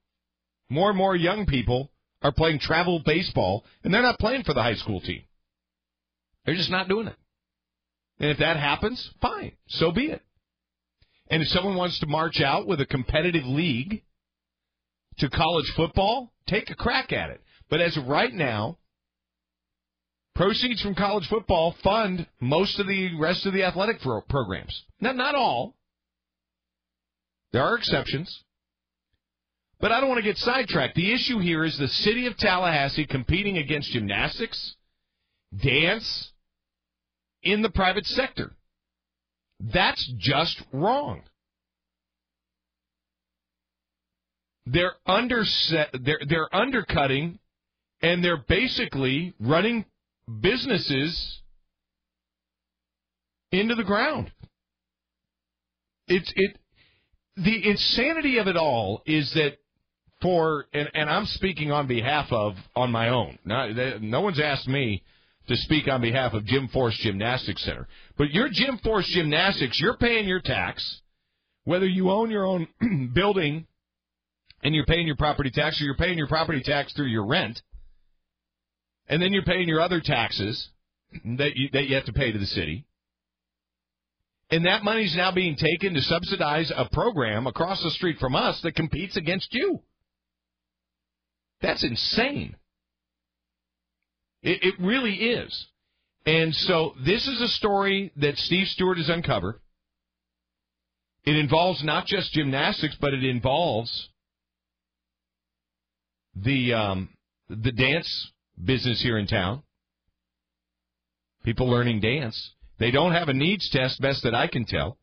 more 0.69 0.89
and 0.89 0.97
more 0.97 1.15
young 1.15 1.45
people 1.45 1.91
are 2.21 2.33
playing 2.33 2.59
travel 2.59 3.01
baseball, 3.05 3.63
and 3.83 3.93
they're 3.93 4.01
not 4.01 4.19
playing 4.19 4.43
for 4.43 4.53
the 4.53 4.61
high 4.61 4.75
school 4.75 4.99
team. 4.99 5.23
They're 6.45 6.55
just 6.55 6.71
not 6.71 6.89
doing 6.89 7.07
it. 7.07 7.15
And 8.19 8.31
if 8.31 8.39
that 8.39 8.57
happens, 8.57 9.11
fine, 9.21 9.53
so 9.67 9.91
be 9.91 10.07
it. 10.07 10.21
And 11.29 11.41
if 11.41 11.47
someone 11.49 11.75
wants 11.75 11.99
to 11.99 12.07
march 12.07 12.41
out 12.41 12.67
with 12.67 12.81
a 12.81 12.85
competitive 12.85 13.45
league 13.45 14.03
to 15.19 15.29
college 15.29 15.71
football, 15.75 16.33
take 16.47 16.69
a 16.69 16.75
crack 16.75 17.13
at 17.13 17.29
it. 17.29 17.41
But 17.69 17.81
as 17.81 17.95
of 17.95 18.07
right 18.07 18.33
now, 18.33 18.79
proceeds 20.35 20.81
from 20.81 20.95
college 20.95 21.27
football 21.27 21.75
fund 21.83 22.27
most 22.39 22.79
of 22.79 22.87
the 22.87 23.17
rest 23.17 23.45
of 23.45 23.53
the 23.53 23.63
athletic 23.63 24.01
pro- 24.01 24.21
programs. 24.21 24.83
Not 24.99 25.15
not 25.15 25.35
all. 25.35 25.75
There 27.53 27.63
are 27.63 27.77
exceptions. 27.77 28.43
But 29.79 29.91
I 29.91 29.99
don't 29.99 30.09
want 30.09 30.19
to 30.19 30.23
get 30.23 30.37
sidetracked. 30.37 30.95
The 30.95 31.13
issue 31.13 31.39
here 31.39 31.63
is 31.63 31.77
the 31.77 31.87
city 31.87 32.27
of 32.27 32.37
Tallahassee 32.37 33.05
competing 33.05 33.57
against 33.57 33.91
gymnastics, 33.91 34.75
dance 35.55 36.31
in 37.43 37.61
the 37.61 37.69
private 37.69 38.05
sector. 38.05 38.53
That's 39.59 40.05
just 40.17 40.61
wrong. 40.71 41.23
They're 44.65 44.93
underset 45.07 46.03
they're 46.03 46.21
they're 46.27 46.53
undercutting 46.53 47.39
and 48.01 48.23
they're 48.23 48.43
basically 48.47 49.33
running 49.39 49.85
businesses 50.41 51.41
into 53.51 53.75
the 53.75 53.83
ground. 53.83 54.31
It's 56.07 56.31
it 56.35 56.57
the 57.37 57.69
insanity 57.69 58.37
of 58.37 58.47
it 58.47 58.55
all 58.57 59.01
is 59.05 59.31
that 59.33 59.57
for 60.21 60.65
and, 60.73 60.89
and 60.93 61.09
I'm 61.09 61.25
speaking 61.25 61.71
on 61.71 61.87
behalf 61.87 62.31
of 62.31 62.55
on 62.75 62.91
my 62.91 63.09
own. 63.09 63.37
No, 63.45 63.97
no 64.01 64.21
one's 64.21 64.39
asked 64.39 64.67
me 64.67 65.03
to 65.47 65.55
speak 65.55 65.87
on 65.87 66.01
behalf 66.01 66.33
of 66.33 66.45
Jim 66.45 66.67
Force 66.69 66.97
Gymnastics 66.97 67.63
Center. 67.63 67.87
But 68.17 68.31
your 68.31 68.49
Jim 68.51 68.79
Force 68.83 69.07
Gymnastics, 69.07 69.79
you're 69.79 69.97
paying 69.97 70.27
your 70.27 70.41
tax, 70.41 71.01
whether 71.65 71.85
you 71.85 72.09
own 72.09 72.31
your 72.31 72.45
own 72.45 72.67
building 73.13 73.67
and 74.63 74.73
you're 74.73 74.85
paying 74.85 75.05
your 75.05 75.17
property 75.17 75.51
tax, 75.51 75.79
or 75.79 75.85
you're 75.85 75.95
paying 75.95 76.17
your 76.17 76.27
property 76.27 76.61
tax 76.63 76.93
through 76.93 77.07
your 77.07 77.25
rent, 77.25 77.61
and 79.07 79.21
then 79.21 79.33
you're 79.33 79.43
paying 79.43 79.67
your 79.67 79.81
other 79.81 80.01
taxes 80.01 80.69
that 81.37 81.55
you, 81.55 81.69
that 81.73 81.87
you 81.87 81.95
have 81.95 82.05
to 82.05 82.13
pay 82.13 82.31
to 82.31 82.39
the 82.39 82.45
city. 82.45 82.85
And 84.51 84.65
that 84.65 84.83
money 84.83 85.05
is 85.05 85.15
now 85.15 85.31
being 85.31 85.55
taken 85.55 85.93
to 85.93 86.01
subsidize 86.01 86.71
a 86.75 86.87
program 86.91 87.47
across 87.47 87.81
the 87.81 87.91
street 87.91 88.17
from 88.19 88.35
us 88.35 88.59
that 88.61 88.75
competes 88.75 89.17
against 89.17 89.53
you. 89.53 89.81
That's 91.61 91.83
insane. 91.83 92.55
It, 94.43 94.59
it 94.61 94.75
really 94.79 95.15
is. 95.15 95.67
And 96.25 96.53
so 96.53 96.93
this 97.03 97.27
is 97.27 97.41
a 97.41 97.47
story 97.47 98.11
that 98.17 98.37
Steve 98.37 98.67
Stewart 98.67 98.97
has 98.97 99.09
uncovered. 99.09 99.59
It 101.25 101.35
involves 101.35 101.83
not 101.83 102.05
just 102.05 102.31
gymnastics, 102.33 102.95
but 103.01 103.13
it 103.13 103.23
involves 103.23 104.09
the 106.35 106.73
um, 106.73 107.09
the 107.49 107.71
dance 107.71 108.31
business 108.63 109.01
here 109.01 109.17
in 109.17 109.27
town. 109.27 109.63
People 111.43 111.69
learning 111.69 112.01
dance. 112.01 112.51
They 112.79 112.91
don't 112.91 113.13
have 113.13 113.29
a 113.29 113.33
needs 113.33 113.69
test, 113.69 114.01
best 114.01 114.23
that 114.23 114.35
I 114.35 114.47
can 114.47 114.65
tell. 114.65 114.97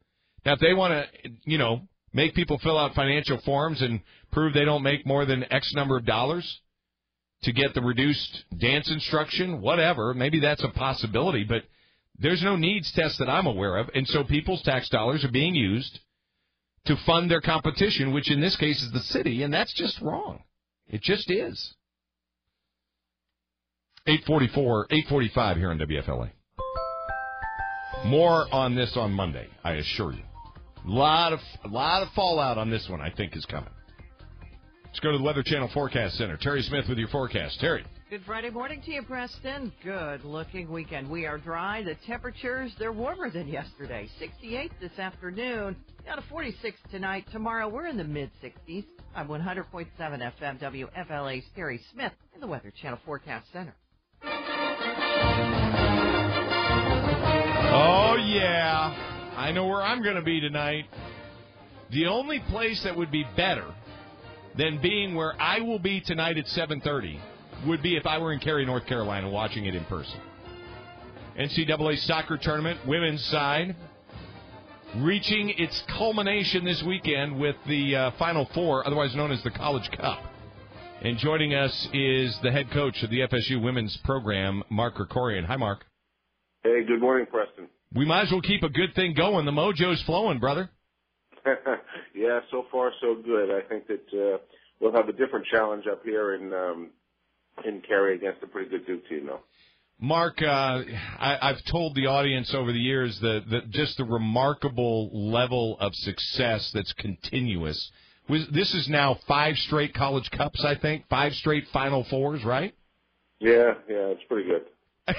Now, 0.45 0.55
if 0.55 0.61
they 0.61 0.75
want 0.75 0.93
to, 0.93 1.31
you 1.45 1.59
know, 1.59 1.83
make 2.13 2.35
people 2.35 2.59
fill 2.59 2.79
out 2.79 2.95
financial 2.95 3.41
forms 3.45 3.81
and 3.81 4.01
prove 4.33 4.53
they 4.53 4.65
don't 4.65 4.83
make 4.83 5.07
more 5.07 5.25
than 5.25 5.51
X 5.51 5.73
number 5.75 5.97
of 5.97 6.05
dollars 6.05 6.61
to 7.43 7.53
get 7.53 7.75
the 7.75 7.81
reduced 7.81 8.45
dance 8.59 8.91
instruction, 8.91 9.61
whatever, 9.61 10.15
maybe 10.15 10.41
that's 10.41 10.65
a 10.65 10.69
possibility, 10.69 11.45
but 11.45 11.63
there's 12.19 12.43
no 12.43 12.57
needs 12.57 12.93
test 12.93 13.19
that 13.19 13.29
I'm 13.29 13.47
aware 13.47 13.79
of. 13.79 13.91
And 13.95 14.07
so 14.07 14.25
people's 14.25 14.63
tax 14.63 14.89
dollars 14.89 15.25
are 15.25 15.31
being 15.31 15.55
used 15.55 16.01
to 16.85 16.97
fund 17.07 17.31
their 17.31 17.41
competition, 17.41 18.13
which 18.13 18.31
in 18.31 18.41
this 18.41 18.57
case 18.57 18.83
is 18.83 18.93
the 18.93 19.01
city, 19.01 19.43
and 19.43 19.53
that's 19.53 19.73
just 19.75 20.01
wrong. 20.01 20.43
It 20.89 21.03
just 21.03 21.31
is. 21.31 21.75
844, 24.05 24.87
845 24.91 25.57
here 25.59 25.71
on 25.71 25.79
WFLA. 25.79 26.31
More 28.07 28.53
on 28.53 28.75
this 28.75 28.97
on 28.97 29.13
Monday, 29.13 29.47
I 29.63 29.75
assure 29.75 30.13
you. 30.13 30.25
A 30.85 30.91
lot 30.91 31.33
of 31.33 31.39
a 31.65 31.69
lot 31.69 32.03
of 32.03 32.09
fallout 32.13 32.59
on 32.59 32.69
this 32.69 32.89
one, 32.89 33.01
I 33.01 33.11
think, 33.11 33.37
is 33.37 33.45
coming. 33.45 33.71
Let's 34.87 34.99
go 34.99 35.13
to 35.13 35.19
the 35.19 35.23
Weather 35.23 35.45
Channel 35.45 35.71
Forecast 35.73 36.17
Center. 36.17 36.37
Terry 36.37 36.63
Smith 36.63 36.87
with 36.89 36.99
your 36.99 37.09
forecast. 37.09 37.61
Terry. 37.61 37.85
Good 38.11 38.23
Friday 38.27 38.51
morning 38.51 38.83
to 38.83 38.91
you, 38.91 39.03
Preston. 39.03 39.73
Good 39.85 40.25
looking 40.25 40.69
weekend. 40.69 41.09
We 41.09 41.25
are 41.25 41.39
dry. 41.39 41.85
The 41.85 41.95
temperatures, 42.05 42.75
they're 42.81 42.93
warmer 42.93 43.31
than 43.31 43.47
yesterday. 43.47 44.09
68 44.19 44.73
this 44.81 44.99
afternoon, 44.99 45.77
down 46.05 46.17
to 46.17 46.25
46 46.29 46.77
tonight. 46.91 47.25
Tomorrow, 47.31 47.69
we're 47.69 47.87
in 47.87 47.97
the 47.97 48.05
mid 48.05 48.33
60s. 48.43 48.85
I'm 49.15 49.29
100.7 49.29 49.87
FM 49.99 50.61
WFLA's 50.61 51.45
Terry 51.55 51.81
Smith 51.93 52.13
in 52.35 52.41
the 52.41 52.49
Weather 52.49 52.73
Channel 52.83 52.99
Forecast 53.07 53.47
Center. 53.53 53.77
Oh, 57.75 58.17
yeah. 58.19 59.33
I 59.37 59.53
know 59.53 59.67
where 59.67 59.83
I'm 59.83 60.03
going 60.03 60.17
to 60.17 60.23
be 60.23 60.41
tonight. 60.41 60.87
The 61.91 62.07
only 62.07 62.41
place 62.51 62.83
that 62.85 62.97
would 62.97 63.11
be 63.11 63.25
better 63.37 63.67
than 64.57 64.81
being 64.81 65.15
where 65.15 65.41
I 65.41 65.61
will 65.61 65.79
be 65.79 66.01
tonight 66.01 66.39
at 66.39 66.47
7:30 66.47 67.19
would 67.67 67.83
be 67.83 67.97
if 67.97 68.07
I 68.07 68.19
were 68.19 68.33
in 68.33 68.41
Cary, 68.41 68.65
North 68.65 68.87
Carolina, 68.87 69.29
watching 69.29 69.67
it 69.67 69.75
in 69.75 69.85
person. 69.85 70.21
NCAA 71.39 71.99
soccer 72.01 72.37
tournament, 72.37 72.87
women's 72.87 73.25
side, 73.27 73.75
reaching 74.97 75.51
its 75.51 75.83
culmination 75.97 76.65
this 76.65 76.83
weekend 76.83 77.39
with 77.39 77.57
the 77.67 77.97
uh, 77.97 78.11
Final 78.19 78.47
Four, 78.55 78.87
otherwise 78.87 79.15
known 79.15 79.33
as 79.33 79.43
the 79.43 79.51
College 79.51 79.91
Cup. 79.93 80.19
And 81.05 81.19
joining 81.19 81.53
us 81.53 81.89
is 81.93 82.39
the 82.45 82.53
head 82.53 82.71
coach 82.71 83.03
of 83.03 83.11
the 83.11 83.23
FSU 83.23 83.61
women's 83.61 83.97
program, 84.05 84.63
Mark 84.71 84.95
Krikorian. 84.95 85.45
Hi, 85.47 85.57
Mark. 85.57 85.85
Hey, 86.63 86.85
good 86.87 87.01
morning, 87.01 87.27
Preston. 87.29 87.67
We 87.93 88.05
might 88.05 88.27
as 88.27 88.31
well 88.31 88.41
keep 88.41 88.63
a 88.63 88.69
good 88.69 88.95
thing 88.95 89.13
going. 89.15 89.45
The 89.45 89.51
mojo's 89.51 90.01
flowing, 90.03 90.39
brother. 90.39 90.71
yeah, 92.15 92.39
so 92.53 92.67
far 92.71 92.93
so 93.01 93.17
good. 93.17 93.51
I 93.51 93.69
think 93.69 93.89
that 93.89 94.07
uh, 94.13 94.39
we'll 94.81 94.93
have 94.93 95.09
a 95.09 95.13
different 95.13 95.45
challenge 95.51 95.87
up 95.91 96.05
here 96.05 96.37
in 96.37 96.53
um, 96.53 96.91
in 97.65 97.81
Cary 97.81 98.15
against 98.15 98.41
a 98.45 98.47
pretty 98.47 98.71
good 98.71 98.87
Duke 98.87 99.09
team, 99.09 99.27
though. 99.27 99.41
Mark, 99.99 100.41
uh, 100.41 100.83
I, 101.19 101.37
I've 101.43 101.65
told 101.65 101.97
the 101.97 102.07
audience 102.07 102.55
over 102.55 102.73
the 102.73 102.79
years 102.79 103.19
that, 103.23 103.43
that 103.51 103.71
just 103.71 103.97
the 103.97 104.05
remarkable 104.05 105.11
level 105.33 105.79
of 105.81 105.97
success 105.97 106.71
that's 106.73 106.93
continuous. 106.93 107.91
This 108.29 108.73
is 108.75 108.89
now 108.89 109.19
five 109.27 109.57
straight 109.57 109.95
college 109.95 110.31
cups, 110.31 110.65
I 110.65 110.77
think, 110.77 111.05
five 111.09 111.33
straight 111.35 111.65
Final 111.73 112.05
Fours, 112.09 112.45
right? 112.45 112.75
Yeah, 113.41 113.75
yeah, 113.89 114.13
it's 114.15 114.23
pretty 114.29 114.49
good. 114.49 114.63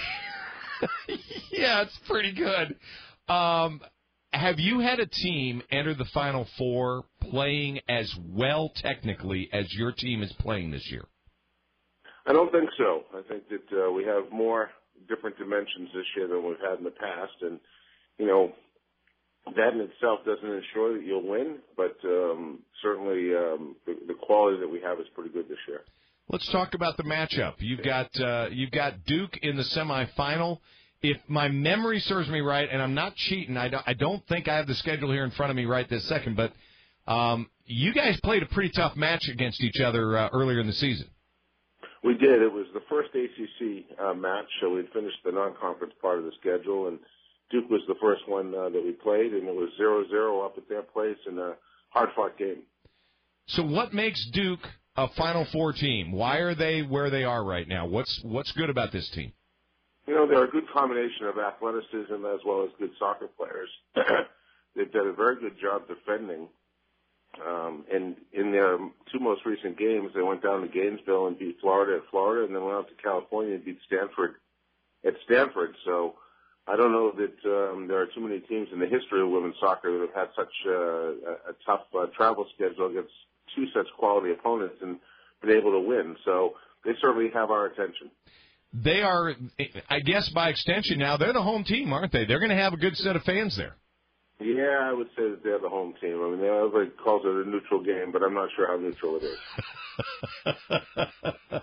yeah, 1.51 1.81
it's 1.81 1.99
pretty 2.07 2.33
good. 2.33 2.75
Um, 3.27 3.81
have 4.31 4.59
you 4.59 4.79
had 4.79 4.99
a 4.99 5.05
team 5.05 5.61
enter 5.71 5.93
the 5.93 6.07
Final 6.13 6.47
Four 6.57 7.03
playing 7.21 7.79
as 7.87 8.13
well 8.29 8.71
technically 8.75 9.49
as 9.53 9.71
your 9.73 9.91
team 9.91 10.23
is 10.23 10.31
playing 10.39 10.71
this 10.71 10.89
year? 10.89 11.05
I 12.25 12.33
don't 12.33 12.51
think 12.51 12.69
so. 12.77 13.03
I 13.13 13.21
think 13.27 13.43
that 13.49 13.85
uh, 13.85 13.91
we 13.91 14.05
have 14.05 14.31
more 14.31 14.69
different 15.07 15.37
dimensions 15.37 15.89
this 15.93 16.05
year 16.15 16.27
than 16.27 16.45
we've 16.45 16.59
had 16.67 16.79
in 16.79 16.85
the 16.85 16.91
past, 16.91 17.33
and 17.41 17.59
you 18.17 18.25
know 18.25 18.53
that 19.45 19.73
in 19.73 19.81
itself 19.81 20.19
doesn't 20.25 20.49
ensure 20.49 20.97
that 20.97 21.05
you'll 21.05 21.27
win, 21.27 21.57
but 21.75 21.95
um, 22.05 22.59
certainly 22.81 23.35
um, 23.35 23.75
the, 23.85 23.95
the 24.07 24.13
quality 24.13 24.59
that 24.59 24.67
we 24.67 24.79
have 24.81 24.99
is 24.99 25.05
pretty 25.13 25.31
good 25.31 25.47
this 25.49 25.57
year. 25.67 25.81
Let's 26.29 26.49
talk 26.51 26.73
about 26.73 26.95
the 26.95 27.03
matchup. 27.03 27.55
You've 27.59 27.83
got 27.83 28.09
uh, 28.19 28.47
you've 28.51 28.71
got 28.71 29.03
Duke 29.05 29.37
in 29.41 29.57
the 29.57 29.63
semifinal. 29.63 30.59
If 31.01 31.17
my 31.27 31.49
memory 31.49 31.99
serves 31.99 32.29
me 32.29 32.39
right, 32.39 32.67
and 32.71 32.81
I'm 32.81 32.93
not 32.93 33.15
cheating, 33.15 33.57
I 33.57 33.67
don't, 33.67 33.83
I 33.85 33.93
don't 33.93 34.25
think 34.27 34.47
I 34.47 34.55
have 34.55 34.67
the 34.67 34.75
schedule 34.75 35.11
here 35.11 35.25
in 35.25 35.31
front 35.31 35.49
of 35.49 35.57
me 35.57 35.65
right 35.65 35.87
this 35.89 36.07
second, 36.07 36.37
but 36.37 36.53
um, 37.11 37.49
you 37.65 37.93
guys 37.93 38.17
played 38.21 38.41
a 38.41 38.45
pretty 38.45 38.69
tough 38.69 38.95
match 38.95 39.27
against 39.27 39.61
each 39.61 39.81
other 39.81 40.17
uh, 40.17 40.29
earlier 40.31 40.61
in 40.61 40.67
the 40.67 40.73
season. 40.73 41.07
We 42.05 42.13
did. 42.13 42.41
It 42.41 42.51
was 42.51 42.67
the 42.73 42.81
first 42.89 43.09
ACC 43.13 43.99
uh, 43.99 44.13
match, 44.13 44.45
so 44.61 44.69
we'd 44.69 44.89
finished 44.93 45.17
the 45.25 45.31
non-conference 45.31 45.93
part 46.01 46.19
of 46.19 46.25
the 46.25 46.31
schedule, 46.39 46.87
and 46.87 46.99
Duke 47.51 47.69
was 47.69 47.81
the 47.87 47.95
first 48.01 48.27
one 48.27 48.53
uh, 48.53 48.69
that 48.69 48.83
we 48.83 48.91
played, 48.91 49.33
and 49.33 49.47
it 49.47 49.55
was 49.55 49.69
zero-zero 49.77 50.41
up 50.41 50.57
at 50.57 50.67
their 50.67 50.81
place 50.81 51.17
in 51.27 51.37
a 51.37 51.53
hard-fought 51.89 52.37
game. 52.37 52.63
So, 53.47 53.63
what 53.63 53.93
makes 53.93 54.25
Duke 54.31 54.61
a 54.95 55.07
Final 55.09 55.45
Four 55.51 55.73
team? 55.73 56.11
Why 56.11 56.37
are 56.37 56.55
they 56.55 56.81
where 56.81 57.09
they 57.09 57.23
are 57.23 57.43
right 57.43 57.67
now? 57.67 57.85
What's 57.85 58.21
what's 58.23 58.51
good 58.53 58.69
about 58.69 58.91
this 58.91 59.09
team? 59.09 59.33
You 60.07 60.15
know, 60.15 60.27
they're 60.27 60.45
a 60.45 60.49
good 60.49 60.69
combination 60.73 61.27
of 61.27 61.37
athleticism 61.37 62.25
as 62.25 62.39
well 62.45 62.63
as 62.63 62.69
good 62.77 62.91
soccer 62.99 63.27
players. 63.37 63.69
They've 64.75 64.91
done 64.91 65.07
a 65.07 65.13
very 65.13 65.39
good 65.39 65.59
job 65.61 65.83
defending. 65.87 66.47
Um, 67.45 67.85
and 67.91 68.15
in 68.31 68.51
their 68.51 68.77
two 69.11 69.19
most 69.19 69.45
recent 69.45 69.77
games, 69.77 70.11
they 70.13 70.21
went 70.21 70.43
down 70.43 70.61
to 70.61 70.67
Gainesville 70.67 71.27
and 71.27 71.39
beat 71.39 71.57
Florida 71.61 71.97
at 71.97 72.09
Florida, 72.11 72.45
and 72.45 72.55
then 72.55 72.63
went 72.63 72.77
out 72.77 72.87
to 72.89 73.01
California 73.01 73.55
and 73.55 73.65
beat 73.65 73.79
Stanford 73.87 74.35
at 75.05 75.13
Stanford. 75.25 75.73
So 75.85 76.15
I 76.67 76.77
don't 76.77 76.91
know 76.91 77.11
that 77.11 77.49
um, 77.49 77.87
there 77.87 78.01
are 78.01 78.07
too 78.07 78.21
many 78.21 78.39
teams 78.39 78.69
in 78.71 78.79
the 78.79 78.87
history 78.87 79.21
of 79.21 79.29
women's 79.29 79.55
soccer 79.59 79.91
that 79.91 80.07
have 80.07 80.27
had 80.27 80.35
such 80.35 80.53
uh, 80.65 81.51
a, 81.51 81.55
tough 81.65 81.81
uh, 81.93 82.05
travel 82.15 82.45
schedule 82.55 82.89
against 82.89 83.11
two 83.55 83.65
such 83.75 83.87
quality 83.97 84.31
opponents 84.31 84.75
and 84.81 84.97
been 85.41 85.57
able 85.57 85.71
to 85.71 85.79
win. 85.79 86.15
So 86.23 86.53
they 86.85 86.91
certainly 87.01 87.29
have 87.33 87.51
our 87.51 87.65
attention. 87.65 88.09
They 88.73 89.01
are, 89.01 89.33
I 89.89 89.99
guess, 89.99 90.29
by 90.29 90.49
extension 90.49 90.99
now, 90.99 91.17
they're 91.17 91.33
the 91.33 91.43
home 91.43 91.63
team, 91.63 91.93
aren't 91.93 92.11
they? 92.11 92.25
They're 92.25 92.39
going 92.39 92.49
to 92.49 92.55
have 92.55 92.73
a 92.73 92.77
good 92.77 92.95
set 92.97 93.15
of 93.15 93.23
fans 93.23 93.55
there. 93.55 93.75
Yeah, 94.43 94.89
I 94.89 94.93
would 94.93 95.07
say 95.17 95.29
that 95.29 95.41
they're 95.43 95.59
the 95.59 95.69
home 95.69 95.93
team. 96.01 96.21
I 96.21 96.29
mean, 96.29 96.41
they 96.41 96.49
everybody 96.49 96.89
calls 97.03 97.21
it 97.25 97.47
a 97.47 97.49
neutral 97.49 97.83
game, 97.83 98.11
but 98.11 98.21
I'm 98.21 98.33
not 98.33 98.49
sure 98.55 98.67
how 98.67 98.77
neutral 98.77 99.17
it 99.17 99.23
is. 99.23 99.37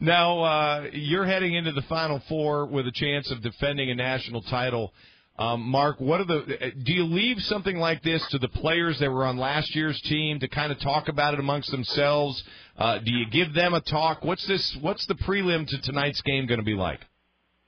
now, 0.00 0.40
uh, 0.40 0.86
you're 0.92 1.26
heading 1.26 1.54
into 1.54 1.72
the 1.72 1.82
Final 1.82 2.22
Four 2.28 2.66
with 2.66 2.86
a 2.86 2.92
chance 2.92 3.30
of 3.30 3.42
defending 3.42 3.90
a 3.90 3.94
national 3.94 4.42
title. 4.42 4.92
Um, 5.38 5.68
Mark, 5.68 6.00
what 6.00 6.20
are 6.22 6.24
the? 6.24 6.72
Do 6.82 6.92
you 6.94 7.04
leave 7.04 7.36
something 7.40 7.76
like 7.76 8.02
this 8.02 8.26
to 8.30 8.38
the 8.38 8.48
players 8.48 8.98
that 9.00 9.10
were 9.10 9.26
on 9.26 9.36
last 9.36 9.74
year's 9.74 10.00
team 10.02 10.40
to 10.40 10.48
kind 10.48 10.72
of 10.72 10.80
talk 10.80 11.08
about 11.08 11.34
it 11.34 11.40
amongst 11.40 11.70
themselves? 11.70 12.42
Uh, 12.78 12.98
do 12.98 13.12
you 13.12 13.28
give 13.30 13.52
them 13.52 13.74
a 13.74 13.82
talk? 13.82 14.24
What's 14.24 14.46
this? 14.46 14.78
What's 14.80 15.06
the 15.06 15.14
prelim 15.14 15.66
to 15.68 15.80
tonight's 15.82 16.22
game 16.22 16.46
going 16.46 16.60
to 16.60 16.64
be 16.64 16.74
like? 16.74 17.00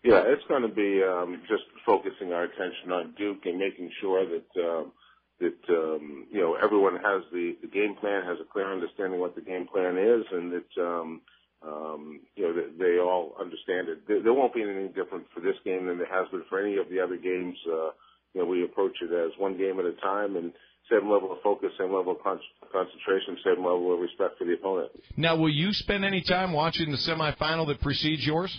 Yeah, 0.08 0.24
it's 0.26 0.44
going 0.48 0.62
to 0.62 0.72
be 0.72 1.02
um, 1.04 1.42
just 1.48 1.64
focusing 1.84 2.32
our 2.32 2.44
attention 2.44 2.92
on 2.92 3.14
Duke 3.18 3.44
and 3.44 3.58
making 3.58 3.90
sure 4.00 4.24
that 4.24 4.60
um, 4.60 4.92
that 5.40 5.60
um, 5.68 6.26
you 6.32 6.40
know 6.40 6.56
everyone 6.56 6.96
has 6.96 7.22
the, 7.30 7.56
the 7.60 7.68
game 7.68 7.94
plan, 8.00 8.24
has 8.24 8.38
a 8.40 8.50
clear 8.50 8.72
understanding 8.72 9.20
what 9.20 9.34
the 9.34 9.42
game 9.42 9.66
plan 9.66 9.98
is, 9.98 10.24
and 10.32 10.52
that 10.52 10.82
um, 10.82 11.20
um, 11.62 12.20
you 12.36 12.44
know 12.44 12.54
they, 12.54 12.84
they 12.84 12.98
all 12.98 13.36
understand 13.38 13.88
it. 13.88 14.08
There, 14.08 14.22
there 14.22 14.32
won't 14.32 14.54
be 14.54 14.62
anything 14.62 14.92
different 14.96 15.26
for 15.34 15.40
this 15.40 15.56
game 15.64 15.86
than 15.86 15.98
there 15.98 16.10
has 16.10 16.28
been 16.30 16.44
for 16.48 16.58
any 16.58 16.78
of 16.78 16.88
the 16.88 17.00
other 17.00 17.16
games. 17.16 17.56
Uh, 17.66 17.90
you 18.34 18.40
know, 18.40 18.46
we 18.46 18.64
approach 18.64 18.96
it 19.02 19.12
as 19.12 19.32
one 19.38 19.56
game 19.56 19.78
at 19.78 19.84
a 19.84 19.94
time 20.00 20.36
and 20.36 20.52
same 20.90 21.10
level 21.10 21.32
of 21.32 21.38
focus, 21.42 21.70
same 21.78 21.92
level 21.92 22.12
of 22.12 22.22
con- 22.22 22.40
concentration, 22.72 23.36
same 23.44 23.64
level 23.64 23.92
of 23.92 24.00
respect 24.00 24.38
for 24.38 24.44
the 24.44 24.54
opponent. 24.54 24.90
Now, 25.16 25.36
will 25.36 25.52
you 25.52 25.72
spend 25.72 26.04
any 26.04 26.22
time 26.22 26.52
watching 26.52 26.90
the 26.90 26.96
semifinal 26.96 27.66
that 27.68 27.80
precedes 27.80 28.26
yours? 28.26 28.56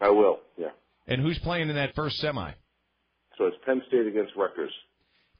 I 0.00 0.10
will, 0.10 0.40
yeah. 0.56 0.68
And 1.06 1.22
who's 1.22 1.38
playing 1.38 1.70
in 1.70 1.76
that 1.76 1.94
first 1.94 2.16
semi? 2.18 2.52
So 3.36 3.46
it's 3.46 3.56
Penn 3.64 3.82
State 3.88 4.06
against 4.06 4.32
Rutgers. 4.36 4.72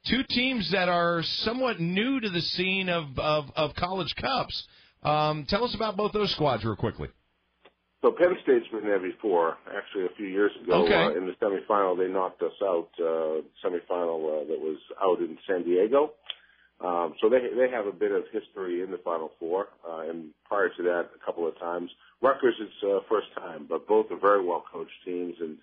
Two 0.06 0.22
teams 0.28 0.70
that 0.70 0.88
are 0.88 1.22
somewhat 1.22 1.80
new 1.80 2.20
to 2.20 2.30
the 2.30 2.40
scene 2.40 2.88
of, 2.88 3.18
of, 3.18 3.46
of 3.56 3.74
college 3.74 4.14
cups. 4.16 4.66
Um, 5.02 5.46
tell 5.48 5.64
us 5.64 5.74
about 5.74 5.96
both 5.96 6.12
those 6.12 6.30
squads 6.32 6.64
real 6.64 6.76
quickly. 6.76 7.08
So 8.02 8.12
Penn 8.12 8.36
State's 8.44 8.66
been 8.68 8.84
there 8.84 9.00
before, 9.00 9.56
actually 9.76 10.06
a 10.06 10.16
few 10.16 10.28
years 10.28 10.52
ago. 10.62 10.84
Okay. 10.84 10.94
Uh, 10.94 11.18
in 11.18 11.26
the 11.26 11.32
semifinal, 11.42 11.98
they 11.98 12.06
knocked 12.06 12.42
us 12.42 12.52
out. 12.62 12.88
Uh, 12.98 13.42
semifinal 13.64 14.42
uh, 14.42 14.46
that 14.46 14.58
was 14.60 14.78
out 15.02 15.18
in 15.18 15.36
San 15.48 15.64
Diego. 15.64 16.12
Um, 16.80 17.14
so 17.20 17.28
they 17.28 17.40
they 17.56 17.68
have 17.72 17.86
a 17.86 17.92
bit 17.92 18.12
of 18.12 18.22
history 18.32 18.82
in 18.82 18.92
the 18.92 18.98
Final 18.98 19.32
Four, 19.40 19.66
uh, 19.84 20.08
and 20.08 20.26
prior 20.44 20.68
to 20.68 20.82
that, 20.84 21.08
a 21.12 21.24
couple 21.26 21.46
of 21.46 21.58
times. 21.58 21.90
Rutgers 22.20 22.54
is 22.60 22.72
uh, 22.82 23.00
first 23.08 23.28
time, 23.36 23.66
but 23.68 23.86
both 23.86 24.10
are 24.10 24.18
very 24.20 24.44
well 24.44 24.64
coached 24.72 24.90
teams, 25.04 25.34
and 25.40 25.56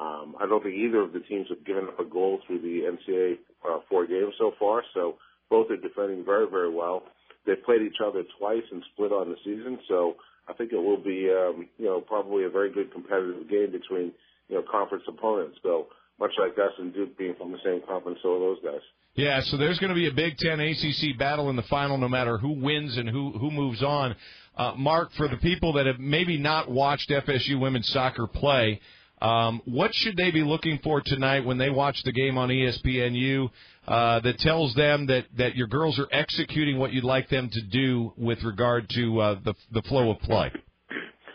Um, 0.00 0.34
I 0.40 0.46
don't 0.46 0.62
think 0.62 0.76
either 0.76 1.00
of 1.02 1.12
the 1.12 1.20
teams 1.20 1.48
have 1.50 1.62
given 1.66 1.84
up 1.84 2.00
a 2.00 2.04
goal 2.04 2.40
through 2.46 2.60
the 2.62 2.88
NCAA 2.88 3.38
uh, 3.68 3.80
four 3.88 4.06
games 4.06 4.32
so 4.38 4.52
far, 4.58 4.82
so 4.94 5.16
both 5.50 5.70
are 5.70 5.76
defending 5.76 6.24
very, 6.24 6.48
very 6.48 6.72
well. 6.72 7.02
They've 7.44 7.62
played 7.62 7.82
each 7.82 8.00
other 8.04 8.22
twice 8.38 8.64
and 8.72 8.82
split 8.92 9.12
on 9.12 9.28
the 9.28 9.36
season, 9.44 9.78
so 9.88 10.16
I 10.48 10.52
think 10.54 10.72
it 10.72 10.78
will 10.78 10.96
be, 11.02 11.28
um, 11.30 11.68
you 11.76 11.84
know, 11.84 12.00
probably 12.00 12.44
a 12.44 12.48
very 12.50 12.70
good 12.72 12.92
competitive 12.92 13.48
game 13.50 13.70
between, 13.72 14.12
you 14.48 14.56
know, 14.56 14.62
conference 14.70 15.04
opponents. 15.06 15.58
So 15.62 15.88
much 16.18 16.32
like 16.38 16.52
us 16.52 16.72
and 16.78 16.94
Duke 16.94 17.18
being 17.18 17.34
from 17.36 17.52
the 17.52 17.58
same 17.64 17.80
conference, 17.86 18.20
so 18.22 18.36
are 18.36 18.38
those 18.40 18.62
guys. 18.64 18.80
Yeah, 19.16 19.40
so 19.42 19.56
there's 19.56 19.78
going 19.78 19.90
to 19.90 19.94
be 19.94 20.08
a 20.08 20.12
Big 20.14 20.38
Ten 20.38 20.60
ACC 20.60 21.18
battle 21.18 21.50
in 21.50 21.56
the 21.56 21.64
final, 21.64 21.98
no 21.98 22.08
matter 22.08 22.38
who 22.38 22.52
wins 22.52 22.96
and 22.96 23.08
who 23.08 23.32
who 23.32 23.50
moves 23.50 23.82
on. 23.82 24.14
Uh, 24.56 24.74
Mark, 24.76 25.10
for 25.16 25.28
the 25.28 25.36
people 25.36 25.74
that 25.74 25.86
have 25.86 25.98
maybe 25.98 26.36
not 26.38 26.70
watched 26.70 27.10
FSU 27.10 27.60
women's 27.60 27.88
soccer 27.88 28.26
play, 28.26 28.80
um, 29.22 29.60
what 29.64 29.94
should 29.94 30.16
they 30.16 30.30
be 30.30 30.42
looking 30.42 30.78
for 30.82 31.02
tonight 31.04 31.44
when 31.44 31.58
they 31.58 31.70
watch 31.70 32.02
the 32.04 32.12
game 32.12 32.38
on 32.38 32.48
ESPNU 32.48 33.50
uh, 33.86 34.20
that 34.20 34.38
tells 34.38 34.74
them 34.74 35.06
that, 35.06 35.26
that 35.36 35.56
your 35.56 35.66
girls 35.66 35.98
are 35.98 36.08
executing 36.10 36.78
what 36.78 36.92
you'd 36.92 37.04
like 37.04 37.28
them 37.28 37.50
to 37.52 37.60
do 37.60 38.12
with 38.16 38.42
regard 38.42 38.88
to 38.90 39.20
uh, 39.20 39.40
the 39.44 39.54
the 39.72 39.82
flow 39.82 40.10
of 40.10 40.20
play? 40.20 40.50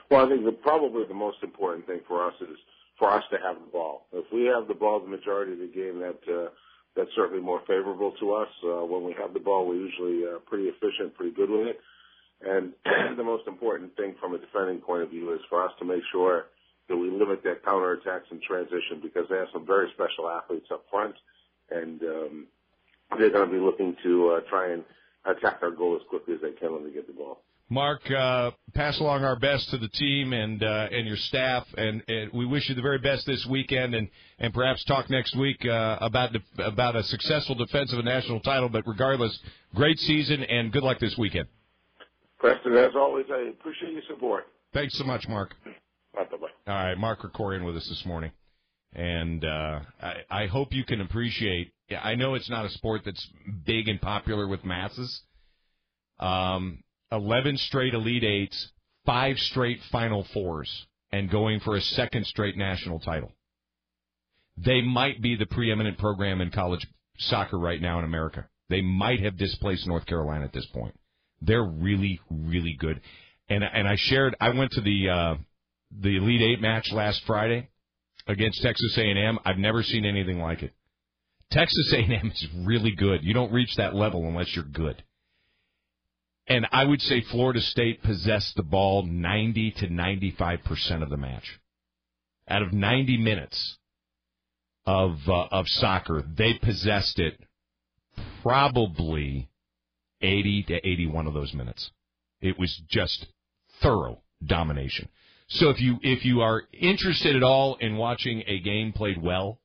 Well, 0.09 0.25
I 0.25 0.29
think 0.29 0.45
the, 0.45 0.51
probably 0.51 1.03
the 1.07 1.13
most 1.13 1.37
important 1.43 1.85
thing 1.85 2.01
for 2.07 2.25
us 2.25 2.33
is 2.41 2.57
for 2.97 3.11
us 3.11 3.23
to 3.31 3.37
have 3.37 3.55
the 3.55 3.71
ball. 3.71 4.07
If 4.13 4.25
we 4.31 4.45
have 4.45 4.67
the 4.67 4.73
ball 4.73 4.99
the 4.99 5.07
majority 5.07 5.53
of 5.53 5.59
the 5.59 5.71
game, 5.73 5.99
that 5.99 6.19
uh, 6.31 6.49
that's 6.95 7.09
certainly 7.15 7.43
more 7.43 7.61
favorable 7.67 8.13
to 8.19 8.33
us. 8.33 8.49
Uh, 8.63 8.85
when 8.85 9.03
we 9.03 9.13
have 9.19 9.33
the 9.33 9.39
ball, 9.39 9.67
we're 9.67 9.75
usually 9.75 10.23
uh, 10.25 10.39
pretty 10.47 10.65
efficient, 10.65 11.13
pretty 11.15 11.35
good 11.35 11.49
with 11.49 11.67
it. 11.67 11.79
And 12.45 12.73
the 13.17 13.23
most 13.23 13.47
important 13.47 13.95
thing 13.97 14.15
from 14.19 14.35
a 14.35 14.37
defending 14.37 14.79
point 14.79 15.03
of 15.03 15.09
view 15.09 15.33
is 15.33 15.39
for 15.49 15.63
us 15.63 15.71
to 15.79 15.85
make 15.85 16.01
sure 16.11 16.45
that 16.87 16.95
we 16.95 17.09
limit 17.09 17.43
their 17.43 17.55
counterattacks 17.55 18.29
and 18.29 18.41
transition 18.41 19.01
because 19.01 19.25
they 19.29 19.37
have 19.37 19.47
some 19.51 19.65
very 19.65 19.89
special 19.93 20.29
athletes 20.29 20.67
up 20.71 20.85
front, 20.89 21.15
and 21.71 22.01
um, 22.03 22.47
they're 23.17 23.31
going 23.31 23.49
to 23.49 23.51
be 23.51 23.59
looking 23.59 23.95
to 24.03 24.37
uh, 24.37 24.49
try 24.49 24.71
and 24.71 24.83
attack 25.25 25.59
our 25.63 25.71
goal 25.71 25.95
as 25.95 26.07
quickly 26.09 26.35
as 26.35 26.41
they 26.41 26.51
can 26.51 26.73
when 26.73 26.83
they 26.83 26.91
get 26.91 27.07
the 27.07 27.13
ball. 27.13 27.41
Mark, 27.67 28.01
uh, 28.11 28.51
pass 28.75 28.99
along 28.99 29.23
our 29.23 29.39
best 29.39 29.71
to 29.71 29.79
the 29.79 29.87
team 29.87 30.33
and 30.33 30.63
uh, 30.63 30.87
and 30.91 31.07
your 31.07 31.17
staff, 31.17 31.65
and, 31.75 32.03
and 32.07 32.31
we 32.31 32.45
wish 32.45 32.69
you 32.69 32.75
the 32.75 32.81
very 32.83 32.99
best 32.99 33.25
this 33.25 33.43
weekend, 33.47 33.95
and, 33.95 34.07
and 34.37 34.53
perhaps 34.53 34.83
talk 34.83 35.09
next 35.09 35.35
week 35.35 35.65
uh, 35.65 35.97
about 35.99 36.35
about 36.59 36.95
a 36.95 37.01
successful 37.05 37.55
defense 37.55 37.91
of 37.91 37.97
a 37.97 38.03
national 38.03 38.39
title. 38.41 38.69
But 38.69 38.85
regardless, 38.85 39.35
great 39.73 39.97
season 39.97 40.43
and 40.43 40.71
good 40.71 40.83
luck 40.83 40.99
this 40.99 41.17
weekend. 41.17 41.47
Preston, 42.39 42.75
as 42.77 42.91
always, 42.95 43.25
I 43.31 43.49
appreciate 43.49 43.93
your 43.93 44.01
support. 44.09 44.45
Thanks 44.73 44.97
so 44.97 45.03
much, 45.03 45.27
Mark. 45.27 45.55
Bye 46.13 46.23
bye. 46.29 46.47
All 46.67 46.85
right, 46.85 46.97
Mark 46.97 47.21
Krikorian 47.21 47.65
with 47.65 47.75
us 47.75 47.87
this 47.87 48.03
morning, 48.05 48.31
and 48.93 49.43
uh, 49.43 49.79
I, 50.01 50.13
I 50.29 50.45
hope 50.47 50.73
you 50.73 50.83
can 50.83 51.01
appreciate. 51.01 51.71
I 52.01 52.15
know 52.15 52.35
it's 52.35 52.49
not 52.49 52.65
a 52.65 52.69
sport 52.69 53.01
that's 53.05 53.25
big 53.65 53.87
and 53.87 54.01
popular 54.01 54.47
with 54.47 54.65
masses. 54.65 55.21
Um, 56.19 56.83
eleven 57.11 57.57
straight 57.57 57.93
Elite 57.93 58.23
Eights, 58.23 58.71
five 59.05 59.37
straight 59.37 59.79
Final 59.91 60.25
Fours, 60.33 60.87
and 61.11 61.29
going 61.29 61.59
for 61.59 61.75
a 61.75 61.81
second 61.81 62.25
straight 62.25 62.57
national 62.57 62.99
title. 62.99 63.31
They 64.57 64.81
might 64.81 65.21
be 65.21 65.35
the 65.35 65.45
preeminent 65.45 65.97
program 65.97 66.41
in 66.41 66.49
college 66.49 66.87
soccer 67.17 67.59
right 67.59 67.81
now 67.81 67.99
in 67.99 68.05
America. 68.05 68.47
They 68.69 68.81
might 68.81 69.21
have 69.21 69.37
displaced 69.37 69.87
North 69.87 70.05
Carolina 70.05 70.45
at 70.45 70.53
this 70.53 70.65
point. 70.73 70.95
They're 71.45 71.63
really, 71.63 72.19
really 72.29 72.75
good. 72.79 73.01
And 73.49 73.63
and 73.63 73.87
I 73.87 73.95
shared. 73.97 74.35
I 74.39 74.49
went 74.49 74.71
to 74.71 74.81
the 74.81 75.09
uh, 75.09 75.35
the 75.91 76.17
Elite 76.17 76.41
Eight 76.41 76.61
match 76.61 76.91
last 76.91 77.21
Friday 77.25 77.69
against 78.27 78.61
Texas 78.61 78.97
A&M. 78.97 79.39
I've 79.45 79.57
never 79.57 79.83
seen 79.83 80.05
anything 80.05 80.39
like 80.39 80.63
it. 80.63 80.73
Texas 81.51 81.93
A&M 81.93 82.31
is 82.33 82.47
really 82.65 82.91
good. 82.91 83.23
You 83.23 83.33
don't 83.33 83.53
reach 83.53 83.75
that 83.77 83.95
level 83.95 84.25
unless 84.27 84.55
you're 84.55 84.65
good. 84.65 85.03
And 86.47 86.67
I 86.71 86.83
would 86.83 87.01
say 87.01 87.21
Florida 87.21 87.61
State 87.61 88.03
possessed 88.03 88.55
the 88.55 88.63
ball 88.63 89.05
90 89.05 89.71
to 89.79 89.89
95 89.89 90.63
percent 90.63 91.03
of 91.03 91.09
the 91.09 91.17
match. 91.17 91.59
Out 92.47 92.61
of 92.61 92.73
90 92.73 93.17
minutes 93.17 93.77
of 94.85 95.17
uh, 95.27 95.47
of 95.51 95.67
soccer, 95.67 96.23
they 96.37 96.53
possessed 96.53 97.19
it 97.19 97.39
probably 98.43 99.49
80 100.25 100.63
to 100.63 100.87
81 100.87 101.27
of 101.27 101.33
those 101.33 101.53
minutes. 101.53 101.91
It 102.41 102.59
was 102.59 102.81
just 102.89 103.27
thorough 103.81 104.21
domination. 104.45 105.09
So 105.47 105.69
if 105.69 105.79
you 105.79 105.97
if 106.01 106.25
you 106.25 106.41
are 106.41 106.63
interested 106.73 107.35
at 107.35 107.43
all 107.43 107.75
in 107.75 107.97
watching 107.97 108.43
a 108.47 108.59
game 108.59 108.93
played 108.93 109.21
well, 109.21 109.59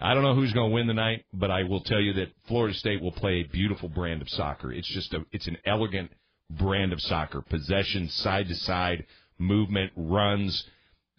I 0.00 0.14
don't 0.14 0.22
know 0.22 0.34
who's 0.34 0.52
going 0.52 0.70
to 0.70 0.74
win 0.74 0.86
tonight, 0.86 1.26
but 1.32 1.50
I 1.50 1.64
will 1.64 1.82
tell 1.82 2.00
you 2.00 2.14
that 2.14 2.32
Florida 2.48 2.74
State 2.74 3.02
will 3.02 3.12
play 3.12 3.40
a 3.40 3.52
beautiful 3.52 3.88
brand 3.88 4.22
of 4.22 4.30
soccer. 4.30 4.72
It's 4.72 4.88
just 4.88 5.12
a 5.12 5.24
it's 5.30 5.46
an 5.46 5.58
elegant 5.66 6.10
brand 6.48 6.92
of 6.92 7.00
soccer. 7.02 7.42
Possession, 7.42 8.08
side 8.08 8.48
to 8.48 8.54
side, 8.54 9.04
movement, 9.38 9.92
runs, 9.94 10.64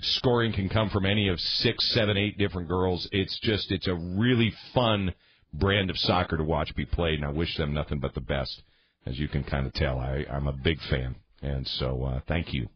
scoring 0.02 0.52
can 0.52 0.68
come 0.68 0.90
from 0.90 1.06
any 1.06 1.28
of 1.28 1.40
six, 1.40 1.88
seven, 1.94 2.18
eight 2.18 2.38
different 2.38 2.68
girls. 2.68 3.08
It's 3.12 3.38
just 3.40 3.72
it's 3.72 3.88
a 3.88 3.94
really 3.94 4.54
fun 4.74 5.14
brand 5.54 5.90
of 5.90 5.98
soccer 6.00 6.38
to 6.38 6.44
watch 6.44 6.76
be 6.76 6.86
played, 6.86 7.20
and 7.20 7.26
I 7.26 7.32
wish 7.32 7.56
them 7.58 7.74
nothing 7.74 8.00
but 8.00 8.14
the 8.14 8.22
best. 8.22 8.64
As 9.06 9.18
you 9.18 9.28
can 9.28 9.44
kind 9.44 9.66
of 9.66 9.74
tell, 9.74 10.00
I, 10.00 10.26
I'm 10.32 10.48
a 10.48 10.54
big 10.54 10.78
fan, 10.90 11.16
and 11.42 11.68
so 11.68 12.04
uh, 12.04 12.20
thank 12.28 12.54
you 12.54 12.70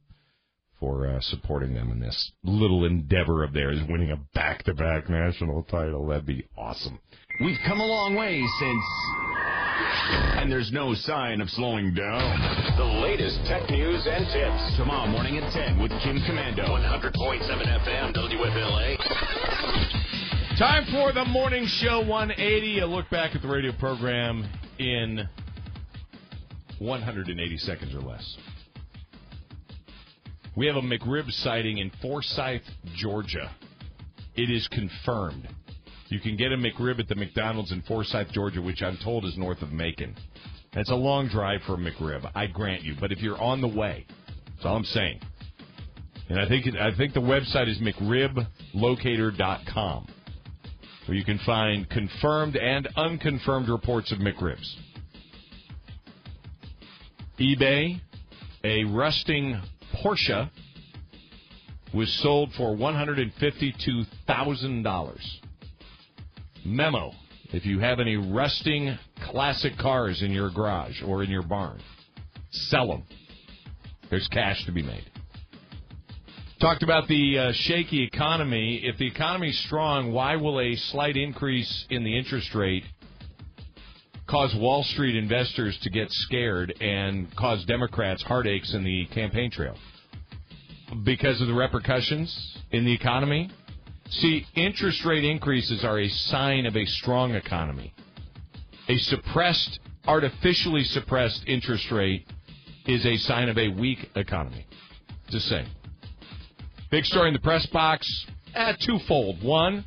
for 0.79 1.07
uh, 1.07 1.21
supporting 1.21 1.73
them 1.73 1.91
in 1.91 1.99
this 1.99 2.31
little 2.43 2.85
endeavor 2.85 3.43
of 3.43 3.53
theirs, 3.53 3.79
winning 3.87 4.11
a 4.11 4.17
back-to-back 4.33 5.09
national 5.09 5.63
title. 5.63 6.07
That'd 6.07 6.25
be 6.25 6.47
awesome. 6.57 6.99
We've 7.41 7.59
come 7.65 7.79
a 7.79 7.85
long 7.85 8.15
way 8.15 8.43
since. 8.59 8.83
And 10.37 10.51
there's 10.51 10.71
no 10.71 10.93
sign 10.93 11.41
of 11.41 11.49
slowing 11.49 11.93
down. 11.93 12.77
The 12.77 12.83
latest 12.83 13.39
tech 13.45 13.69
news 13.69 14.07
and 14.09 14.25
tips. 14.27 14.77
Tomorrow 14.77 15.07
morning 15.11 15.37
at 15.37 15.51
10 15.51 15.81
with 15.81 15.91
Kim 16.03 16.17
Komando. 16.19 16.69
100.7 16.69 17.11
FM, 17.11 18.15
WFLA. 18.15 18.97
Time 20.57 20.85
for 20.91 21.11
the 21.11 21.25
morning 21.25 21.65
show 21.67 21.99
180. 22.05 22.79
A 22.79 22.85
look 22.85 23.09
back 23.09 23.35
at 23.35 23.41
the 23.41 23.47
radio 23.47 23.73
program 23.73 24.47
in 24.79 25.27
180 26.79 27.57
seconds 27.57 27.93
or 27.93 28.01
less. 28.01 28.37
We 30.55 30.67
have 30.67 30.77
a 30.77 30.81
McRib 30.81 31.29
sighting 31.31 31.79
in 31.79 31.91
Forsyth, 32.01 32.61
Georgia. 32.95 33.53
It 34.35 34.49
is 34.49 34.67
confirmed. 34.69 35.47
You 36.07 36.19
can 36.19 36.37
get 36.37 36.51
a 36.51 36.57
McRib 36.57 36.99
at 36.99 37.07
the 37.07 37.15
McDonald's 37.15 37.71
in 37.71 37.81
Forsyth, 37.81 38.31
Georgia, 38.31 38.61
which 38.61 38.81
I'm 38.81 38.97
told 39.03 39.25
is 39.25 39.37
north 39.37 39.61
of 39.61 39.71
Macon. 39.71 40.15
That's 40.73 40.91
a 40.91 40.95
long 40.95 41.27
drive 41.27 41.61
for 41.65 41.73
a 41.73 41.77
McRib, 41.77 42.29
I 42.35 42.47
grant 42.47 42.83
you. 42.83 42.95
But 42.99 43.11
if 43.11 43.19
you're 43.19 43.41
on 43.41 43.61
the 43.61 43.67
way, 43.67 44.05
that's 44.47 44.65
all 44.65 44.77
I'm 44.77 44.83
saying. 44.83 45.19
And 46.29 46.39
I 46.39 46.47
think 46.47 46.67
I 46.75 46.95
think 46.95 47.13
the 47.13 47.21
website 47.21 47.69
is 47.69 47.79
McRibLocator.com, 47.79 50.07
where 51.05 51.17
you 51.17 51.23
can 51.23 51.39
find 51.45 51.87
confirmed 51.89 52.55
and 52.55 52.87
unconfirmed 52.95 53.69
reports 53.69 54.11
of 54.11 54.17
McRibs. 54.19 54.75
eBay, 57.39 58.01
a 58.63 58.83
rusting 58.85 59.61
Porsche 59.93 60.49
was 61.93 62.11
sold 62.21 62.53
for 62.53 62.75
$152,000. 62.75 65.19
Memo 66.65 67.11
if 67.55 67.65
you 67.65 67.79
have 67.79 67.99
any 67.99 68.17
rusting 68.17 68.97
classic 69.29 69.77
cars 69.77 70.21
in 70.21 70.31
your 70.31 70.49
garage 70.49 71.01
or 71.03 71.23
in 71.23 71.29
your 71.29 71.43
barn, 71.43 71.79
sell 72.51 72.87
them. 72.87 73.03
There's 74.09 74.27
cash 74.27 74.65
to 74.65 74.71
be 74.71 74.81
made. 74.81 75.05
Talked 76.59 76.83
about 76.83 77.07
the 77.07 77.37
uh, 77.37 77.51
shaky 77.53 78.03
economy. 78.03 78.81
If 78.83 78.97
the 78.97 79.07
economy's 79.07 79.57
strong, 79.59 80.11
why 80.11 80.35
will 80.35 80.59
a 80.59 80.75
slight 80.75 81.15
increase 81.15 81.85
in 81.89 82.03
the 82.03 82.17
interest 82.17 82.53
rate 82.55 82.83
cause 84.27 84.55
Wall 84.55 84.83
Street 84.83 85.15
investors 85.15 85.77
to 85.83 85.89
get 85.89 86.07
scared 86.09 86.73
and 86.81 87.33
cause 87.35 87.63
Democrats 87.65 88.23
heartaches 88.23 88.73
in 88.73 88.83
the 88.83 89.05
campaign 89.07 89.51
trail? 89.51 89.75
Because 91.03 91.41
of 91.41 91.47
the 91.47 91.53
repercussions 91.53 92.57
in 92.71 92.85
the 92.85 92.93
economy? 92.93 93.49
See, 94.09 94.45
interest 94.55 95.03
rate 95.05 95.23
increases 95.23 95.83
are 95.83 95.99
a 95.99 96.07
sign 96.07 96.65
of 96.65 96.75
a 96.75 96.85
strong 96.85 97.33
economy. 97.33 97.93
A 98.87 98.97
suppressed, 98.97 99.79
artificially 100.07 100.83
suppressed 100.83 101.43
interest 101.47 101.91
rate 101.91 102.27
is 102.85 103.05
a 103.05 103.17
sign 103.17 103.49
of 103.49 103.57
a 103.57 103.69
weak 103.69 104.09
economy. 104.15 104.65
Just 105.29 105.47
saying. 105.47 105.67
Big 106.91 107.03
story 107.05 107.29
in 107.29 107.33
the 107.33 107.39
press 107.39 107.65
box. 107.67 108.07
Eh, 108.53 108.73
twofold. 108.85 109.43
One, 109.43 109.85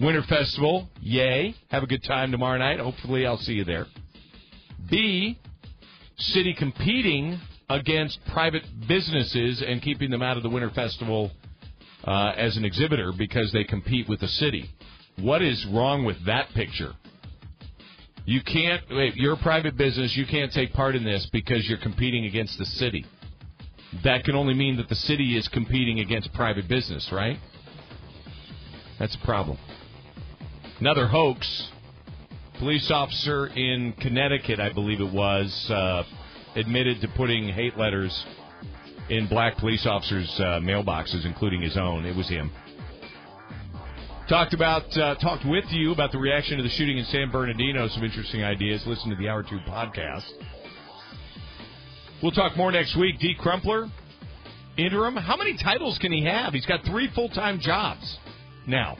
Winter 0.00 0.22
Festival. 0.22 0.88
Yay. 1.00 1.54
Have 1.70 1.82
a 1.82 1.86
good 1.86 2.04
time 2.04 2.30
tomorrow 2.30 2.58
night. 2.58 2.78
Hopefully, 2.78 3.26
I'll 3.26 3.38
see 3.38 3.54
you 3.54 3.64
there. 3.64 3.86
B, 4.88 5.38
city 6.16 6.54
competing 6.54 7.40
against 7.68 8.18
private 8.32 8.62
businesses 8.86 9.62
and 9.66 9.82
keeping 9.82 10.10
them 10.10 10.22
out 10.22 10.36
of 10.36 10.42
the 10.42 10.48
Winter 10.48 10.70
Festival 10.70 11.30
uh, 12.04 12.32
as 12.36 12.56
an 12.56 12.64
exhibitor 12.64 13.12
because 13.16 13.50
they 13.52 13.64
compete 13.64 14.08
with 14.08 14.20
the 14.20 14.28
city. 14.28 14.70
What 15.18 15.42
is 15.42 15.66
wrong 15.66 16.04
with 16.04 16.24
that 16.26 16.48
picture? 16.54 16.92
You 18.24 18.40
can't. 18.42 18.82
Wait, 18.90 19.16
you're 19.16 19.34
a 19.34 19.38
private 19.38 19.76
business. 19.76 20.16
You 20.16 20.26
can't 20.26 20.52
take 20.52 20.72
part 20.72 20.94
in 20.94 21.02
this 21.02 21.26
because 21.32 21.68
you're 21.68 21.78
competing 21.78 22.26
against 22.26 22.56
the 22.58 22.66
city. 22.66 23.04
That 24.04 24.24
can 24.24 24.36
only 24.36 24.54
mean 24.54 24.76
that 24.76 24.88
the 24.88 24.94
city 24.94 25.36
is 25.36 25.48
competing 25.48 26.00
against 26.00 26.32
private 26.34 26.68
business, 26.68 27.08
right? 27.10 27.38
That's 28.98 29.14
a 29.14 29.24
problem. 29.24 29.58
Another 30.80 31.08
hoax. 31.08 31.70
Police 32.60 32.88
officer 32.92 33.48
in 33.48 33.94
Connecticut, 34.00 34.60
I 34.60 34.72
believe 34.72 35.00
it 35.00 35.12
was, 35.12 35.70
uh, 35.70 36.04
admitted 36.54 37.00
to 37.00 37.08
putting 37.08 37.48
hate 37.48 37.76
letters 37.76 38.24
in 39.08 39.26
black 39.26 39.56
police 39.56 39.86
officers' 39.86 40.32
uh, 40.38 40.60
mailboxes, 40.60 41.26
including 41.26 41.62
his 41.62 41.76
own. 41.76 42.04
It 42.04 42.14
was 42.14 42.28
him. 42.28 42.52
Talked 44.28 44.54
about, 44.54 44.96
uh, 44.96 45.16
talked 45.16 45.44
with 45.44 45.64
you 45.70 45.90
about 45.92 46.12
the 46.12 46.18
reaction 46.18 46.58
to 46.58 46.62
the 46.62 46.68
shooting 46.68 46.98
in 46.98 47.04
San 47.06 47.30
Bernardino. 47.30 47.88
Some 47.88 48.04
interesting 48.04 48.44
ideas. 48.44 48.84
Listen 48.86 49.10
to 49.10 49.16
the 49.16 49.28
Hour 49.28 49.42
Two 49.42 49.58
podcast. 49.68 50.28
We'll 52.22 52.32
talk 52.32 52.56
more 52.56 52.70
next 52.70 52.96
week. 52.96 53.18
D. 53.18 53.34
Crumpler, 53.36 53.88
interim. 54.76 55.16
How 55.16 55.36
many 55.36 55.56
titles 55.56 55.98
can 55.98 56.12
he 56.12 56.24
have? 56.24 56.52
He's 56.52 56.66
got 56.66 56.84
three 56.84 57.10
full 57.14 57.30
time 57.30 57.58
jobs 57.58 58.18
now. 58.66 58.96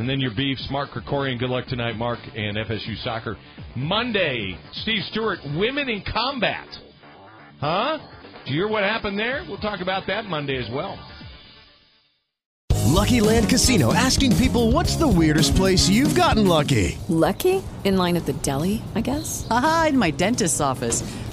And 0.00 0.08
then 0.08 0.18
your 0.18 0.34
beefs, 0.34 0.66
Mark 0.70 0.92
Krikorian. 0.92 1.38
Good 1.38 1.50
luck 1.50 1.66
tonight, 1.66 1.94
Mark, 1.94 2.20
and 2.34 2.56
FSU 2.56 2.96
soccer. 3.04 3.36
Monday, 3.76 4.56
Steve 4.72 5.02
Stewart, 5.10 5.38
women 5.54 5.90
in 5.90 6.02
combat. 6.10 6.66
Huh? 7.60 7.98
Do 8.46 8.54
you 8.54 8.60
hear 8.60 8.68
what 8.68 8.82
happened 8.82 9.18
there? 9.18 9.44
We'll 9.46 9.58
talk 9.58 9.82
about 9.82 10.06
that 10.06 10.24
Monday 10.24 10.56
as 10.56 10.70
well. 10.72 10.98
Lucky 12.86 13.20
Land 13.20 13.50
Casino 13.50 13.92
asking 13.92 14.34
people 14.36 14.72
what's 14.72 14.96
the 14.96 15.06
weirdest 15.06 15.54
place 15.54 15.86
you've 15.86 16.14
gotten 16.14 16.48
lucky? 16.48 16.96
Lucky? 17.10 17.62
In 17.84 17.98
line 17.98 18.16
at 18.16 18.24
the 18.24 18.32
deli, 18.32 18.82
I 18.94 19.02
guess? 19.02 19.46
Aha, 19.50 19.88
in 19.90 19.98
my 19.98 20.10
dentist's 20.10 20.60
office. 20.62 21.02